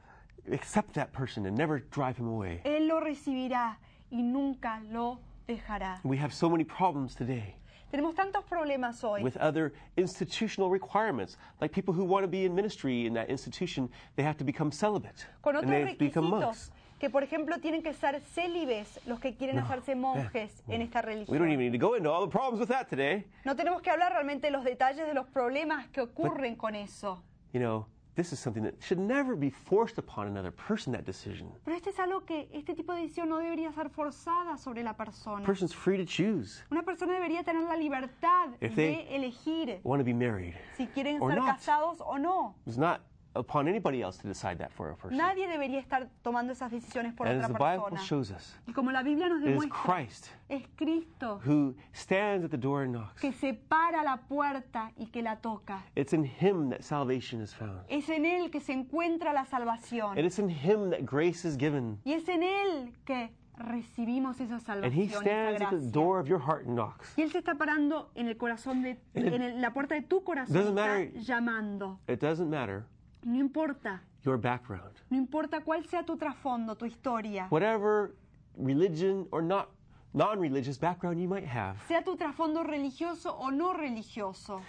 accept 0.51 0.93
that 0.93 1.11
person 1.13 1.45
and 1.45 1.57
never 1.57 1.79
drive 1.91 2.17
him 2.17 2.27
away. 2.27 2.61
Él 2.65 2.87
lo 2.87 2.99
recibirá 2.99 3.77
y 4.11 4.21
nunca 4.21 4.81
lo 4.91 5.19
dejará. 5.47 5.99
We 6.03 6.17
have 6.17 6.33
so 6.33 6.49
many 6.49 6.63
problems 6.65 7.15
today 7.15 7.55
Tenemos 7.91 8.15
tantos 8.15 8.43
problemas 8.45 9.03
hoy 9.03 9.21
with 9.23 9.37
other 9.37 9.73
institutional 9.95 10.69
requirements, 10.69 11.37
like 11.61 11.73
people 11.73 11.93
who 11.93 12.03
want 12.03 12.23
to 12.23 12.27
be 12.27 12.45
in 12.45 12.53
ministry 12.53 13.05
in 13.05 13.13
that 13.13 13.29
institution, 13.29 13.89
they 14.15 14.23
have 14.23 14.37
to 14.37 14.43
become 14.43 14.71
celibate 14.71 15.25
con 15.41 15.55
and 15.55 15.65
otros 15.65 15.69
they 15.69 15.93
to 15.93 15.99
become 15.99 16.25
requisitos 16.25 16.41
monks. 16.41 16.71
que, 16.99 17.09
por 17.09 17.23
ejemplo, 17.23 17.59
tienen 17.59 17.83
que 17.83 17.93
ser 17.93 18.21
célibes 18.21 18.99
los 19.05 19.19
que 19.19 19.35
quieren 19.35 19.59
hacerse 19.59 19.95
monjes 19.95 20.63
en 20.67 20.81
mm. 20.81 20.83
esta 20.83 20.99
We 20.99 21.05
don't 21.05 21.27
religión. 21.27 21.51
even 21.51 21.59
need 21.59 21.71
to 21.71 21.77
go 21.77 21.95
into 21.95 22.09
all 22.09 22.25
the 22.25 22.31
problems 22.31 22.59
with 22.59 22.69
that 22.69 22.89
today. 22.89 23.25
No 23.45 23.55
tenemos 23.55 23.81
que 23.81 23.91
hablar 23.91 24.13
realmente 24.13 24.47
de 24.47 24.51
los 24.51 24.63
detalles 24.63 25.05
de 25.05 25.13
los 25.13 25.27
problemas 25.27 25.87
que 25.89 26.01
ocurren 26.01 26.55
con 26.55 26.75
eso. 26.75 27.21
You 27.53 27.59
know, 27.59 27.85
this 28.15 28.31
is 28.31 28.39
something 28.39 28.63
that 28.63 28.75
should 28.81 28.99
never 28.99 29.35
be 29.35 29.49
forced 29.49 29.97
upon 29.97 30.27
another 30.27 30.51
person, 30.51 30.93
that 30.93 31.03
decision. 31.05 31.49
Pero 31.65 31.75
este 31.75 31.89
es 31.89 31.99
algo 31.99 32.25
que, 32.25 32.47
este 32.53 32.73
tipo 32.73 32.93
de 32.93 33.01
decisión 33.01 33.27
no 33.29 33.37
debería 33.39 33.71
ser 33.73 33.89
forzada 33.89 34.57
sobre 34.57 34.83
la 34.83 34.93
persona. 34.95 35.43
A 35.43 35.45
person's 35.45 35.73
free 35.73 35.97
to 35.97 36.05
choose. 36.05 36.63
Una 36.71 36.83
persona 36.83 37.13
debería 37.13 37.43
tener 37.43 37.63
la 37.67 37.75
libertad 37.75 38.49
If 38.61 38.75
de 38.75 39.07
they- 39.09 39.15
elegir 39.15 39.79
Want 39.83 39.99
to 39.99 40.05
be 40.05 40.13
married. 40.13 40.55
si 40.77 40.87
quieren 40.87 41.21
or 41.21 41.31
ser 41.31 41.39
not. 41.39 41.47
casados 41.57 42.01
o 42.01 42.17
no. 42.17 42.55
It's 42.65 42.77
not 42.77 43.01
upon 43.35 43.67
anybody 43.67 44.01
else 44.01 44.17
to 44.21 44.27
decide 44.27 44.57
that 44.57 44.71
for 44.71 44.89
a 44.91 44.95
person. 44.95 45.17
Nadie 45.17 45.47
debería 45.47 45.79
estar 45.79 46.07
tomando 46.23 46.53
esas 46.53 46.71
decisiones 46.71 47.13
por 47.13 47.27
And 47.27 47.39
as 47.43 47.49
otra 47.49 47.57
the 47.57 47.63
Bible 47.63 47.89
persona. 47.89 48.01
shows 48.01 48.31
us, 48.31 48.57
Y 48.67 48.73
como 48.73 48.91
la 48.91 49.03
Biblia 49.03 49.27
nos 49.29 49.41
demuestra, 49.41 49.69
Christ 49.83 50.27
es 50.49 50.63
Cristo 50.75 51.39
who 51.45 51.75
stands 51.93 52.43
at 52.45 52.51
the 52.51 52.57
door 52.57 52.83
and 52.83 52.93
knocks. 52.95 53.21
que 53.21 53.31
se 53.33 53.53
para 53.53 54.03
la 54.03 54.17
puerta 54.17 54.91
y 54.97 55.07
que 55.07 55.21
la 55.21 55.35
toca. 55.37 55.83
It's 55.95 56.13
in 56.13 56.23
Him 56.25 56.69
that 56.69 56.81
salvation 56.83 57.41
is 57.41 57.53
found. 57.53 57.81
Es 57.89 58.09
en 58.09 58.25
Él 58.25 58.49
que 58.51 58.59
se 58.61 58.73
encuentra 58.73 59.33
la 59.33 59.45
salvación. 59.45 60.17
And 60.17 60.25
it's 60.25 60.39
in 60.39 60.49
Him 60.49 60.89
that 60.91 61.05
grace 61.05 61.45
is 61.47 61.57
given. 61.57 61.99
Y 62.05 62.13
es 62.13 62.27
en 62.29 62.43
Él 62.43 62.93
que 63.05 63.31
recibimos 63.57 64.39
esa 64.41 64.55
And 64.55 64.93
He 64.93 65.07
salvación, 65.09 65.09
esa 65.09 65.19
stands 65.21 65.61
at 65.61 65.69
the 65.69 65.91
door 65.91 66.19
of 66.19 66.27
your 66.27 66.39
heart 66.39 66.65
and 66.65 66.75
knocks. 66.75 67.13
Y 67.17 67.21
Él 67.21 67.31
se 67.31 67.39
está 67.39 67.55
parando 67.55 68.11
en 68.15 68.27
el 68.27 68.35
corazón 68.37 68.81
de, 68.81 68.97
en 69.13 69.61
la 69.61 69.71
puerta 69.73 69.95
de 69.95 70.01
tu 70.01 70.23
corazón, 70.23 70.53
doesn't 70.55 70.77
está 70.77 70.87
matter- 70.87 71.13
llamando. 71.21 71.99
It 72.07 72.19
doesn't 72.19 72.49
matter 72.49 72.85
No 73.25 73.39
importa, 73.39 73.99
your 74.23 74.37
background. 74.37 75.01
no 75.09 75.17
importa 75.17 75.61
cuál 75.61 75.83
sea 75.85 76.03
tu 76.03 76.15
trasfondo, 76.15 76.75
tu 76.77 76.85
historia, 76.85 77.47
Whatever 77.49 78.15
religion 78.55 79.27
or 79.31 79.41
not 79.41 79.69
non-religious 80.13 80.77
background 80.77 81.19
you 81.19 81.27
might 81.27 81.45
have, 81.45 81.75
sea 81.87 82.01
tu 82.03 82.15
trasfondo 82.15 82.63
religioso 82.63 83.35
o 83.37 83.49
no 83.49 83.73
religioso. 83.73 84.61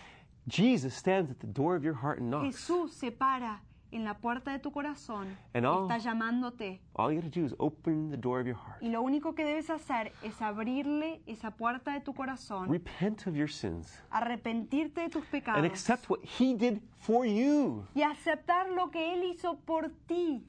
Jesus 0.48 0.94
stands 0.94 1.30
at 1.30 1.38
the 1.38 1.46
door 1.46 1.76
of 1.76 1.84
your 1.84 1.94
heart 1.94 2.18
and 2.20 2.30
knocks. 2.30 2.56
Jesús 2.56 2.92
se 2.92 3.10
para 3.10 3.60
en 3.96 4.04
la 4.04 4.18
puerta 4.18 4.52
de 4.52 4.58
tu 4.58 4.70
corazón, 4.70 5.36
And 5.54 5.64
all- 5.66 5.82
está 5.82 5.98
llamándote. 5.98 6.80
All 6.94 7.12
you 7.12 7.20
to 7.22 7.28
do 7.28 7.44
is 7.46 7.54
open 7.58 8.10
the 8.10 8.16
door 8.16 8.40
of 8.40 8.46
your 8.46 8.56
heart. 8.56 8.82
Y 8.82 8.90
lo 8.90 9.02
único 9.02 9.34
que 9.34 9.44
debes 9.44 9.70
hacer 9.70 10.12
es 10.22 10.40
abrirle 10.42 11.20
esa 11.26 11.50
puerta 11.52 11.92
de 11.92 12.00
tu 12.00 12.14
corazón, 12.14 12.68
Repent 12.70 13.26
of 13.26 13.34
your 13.34 13.50
sins 13.50 14.02
arrepentirte 14.10 15.00
de 15.02 15.08
tus 15.08 15.22
and 15.22 15.30
pecados 15.30 15.64
accept 15.64 16.08
what 16.10 16.20
He 16.38 16.54
did 16.54 16.80
for 16.98 17.24
you. 17.26 17.84
y 17.94 18.02
aceptar 18.02 18.68
lo 18.70 18.90
que 18.90 19.14
Él 19.14 19.24
hizo 19.24 19.56
por 19.60 19.90
ti. 20.06 20.46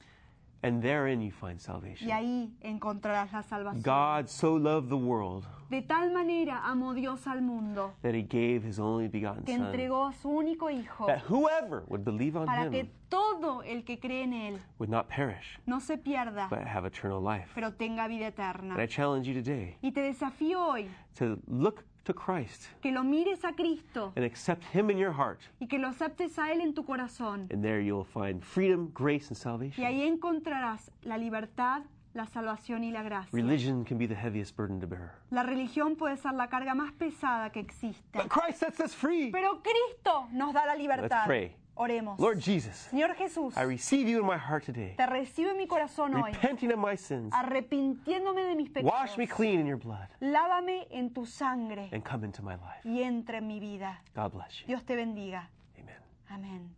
And 0.63 0.81
therein 0.81 1.21
you 1.21 1.31
find 1.31 1.59
salvation. 1.59 2.09
Y 2.09 2.11
ahí 2.11 2.57
encontrarás 2.61 3.31
la 3.31 3.43
salvación. 3.43 3.83
God 3.83 4.27
so 4.27 4.57
loved 4.57 4.89
the 4.89 4.95
world 4.97 5.45
De 5.69 5.81
tal 5.81 6.11
manera 6.11 6.61
amó 6.65 6.93
Dios 6.93 7.27
al 7.27 7.41
mundo 7.41 7.93
that 8.01 8.13
He 8.13 8.21
gave 8.23 8.63
His 8.65 8.79
only 8.79 9.07
begotten 9.09 9.43
que 9.43 9.53
entregó 9.53 10.05
a 10.07 10.13
su 10.13 10.29
único 10.29 10.69
Hijo 10.69 11.05
that 11.07 11.23
whoever 11.29 11.83
would 11.87 12.03
believe 12.05 12.37
on 12.37 12.45
para 12.45 12.69
que 12.69 12.79
Him 12.81 12.89
todo 13.09 13.61
el 13.63 13.83
que 13.83 13.99
cree 13.99 14.23
en 14.23 14.33
Él 14.33 14.59
would 14.79 14.89
not 14.89 15.07
perish, 15.09 15.59
no 15.65 15.79
se 15.79 15.97
pierda, 15.97 16.47
but 16.49 16.59
have 16.65 16.85
eternal 16.85 17.21
life. 17.21 17.49
pero 17.53 17.71
tenga 17.73 18.07
vida 18.07 18.27
And 18.27 18.33
eterna. 18.33 18.81
I 18.81 18.87
challenge 18.87 19.27
you 19.27 19.33
today 19.33 19.75
Y 19.81 19.91
te 19.91 20.01
desafío 20.01 20.59
hoy 20.65 20.87
to 21.15 21.37
look 21.47 21.83
to 22.05 22.13
Christ 22.13 22.67
que 22.81 22.91
lo 22.93 23.03
mires 23.03 23.43
a 23.43 23.51
Cristo 23.53 24.13
and 24.15 24.23
accept 24.25 24.63
Him 24.73 24.89
in 24.89 24.97
your 24.97 25.11
heart. 25.11 25.39
y 25.59 25.67
que 25.67 25.77
lo 25.79 25.89
aceptes 25.89 26.39
a 26.39 26.51
Él 26.53 26.61
en 26.61 26.73
tu 26.73 26.83
corazón. 26.85 27.47
And 27.51 27.61
there 27.61 27.81
you'll 27.81 28.05
find 28.05 28.41
freedom, 28.41 28.89
grace, 28.93 29.27
and 29.27 29.35
Y 29.37 29.41
salvation. 29.41 29.85
ahí 29.85 30.03
encontrarás 30.03 30.91
la 31.03 31.17
libertad, 31.17 31.81
la 32.17 32.25
salvación 32.25 32.83
y 32.83 32.91
la 32.91 33.03
gracia. 33.03 33.29
Religion 33.31 33.85
can 33.85 33.97
be 33.97 34.07
the 34.07 34.15
heaviest 34.15 34.57
burden 34.57 34.79
to 34.81 34.87
bear. 34.87 35.13
La 35.29 35.43
religión 35.43 35.95
puede 35.95 36.17
ser 36.17 36.33
la 36.33 36.47
carga 36.49 36.73
más 36.73 36.91
pesada 36.91 37.51
que 37.51 37.61
existe. 37.61 38.03
But 38.11 38.27
Christ 38.27 38.59
sets 38.59 38.79
us 38.79 38.93
free. 38.93 39.31
Pero 39.31 39.61
Cristo 39.61 40.27
nos 40.33 40.53
da 40.53 40.65
la 40.65 40.75
libertad. 40.75 41.09
Let's 41.09 41.25
pray. 41.25 41.55
Oremos. 41.79 42.19
Lord 42.19 42.39
Jesus, 42.39 42.87
Señor 42.89 43.13
Jesús, 43.15 43.55
I 43.55 43.61
receive 43.61 44.09
you 44.09 44.19
in 44.19 44.25
my 44.25 44.35
heart 44.35 44.65
today, 44.65 44.95
te 44.97 45.05
recibo 45.05 45.51
en 45.51 45.57
mi 45.57 45.67
corazón 45.67 46.15
hoy, 46.15 46.31
repenting 46.31 46.71
of 46.71 46.79
my 46.79 46.97
sins. 46.97 47.31
arrepintiéndome 47.31 48.45
de 48.45 48.55
mis 48.55 48.71
pecados. 48.71 48.91
Wash 48.91 49.15
me 49.15 49.27
clean 49.27 49.59
in 49.59 49.67
your 49.67 49.77
blood 49.77 50.07
Lávame 50.19 50.87
en 50.89 51.13
tu 51.13 51.27
sangre 51.27 51.87
and 51.91 52.03
come 52.03 52.25
into 52.25 52.41
my 52.41 52.55
life. 52.55 52.81
y 52.83 53.03
entra 53.03 53.37
en 53.37 53.45
mi 53.45 53.59
vida. 53.59 54.01
God 54.15 54.31
bless 54.33 54.61
you. 54.61 54.65
Dios 54.65 54.83
te 54.85 54.95
bendiga. 54.95 55.51
Amen. 55.77 55.95
Amén. 56.29 56.75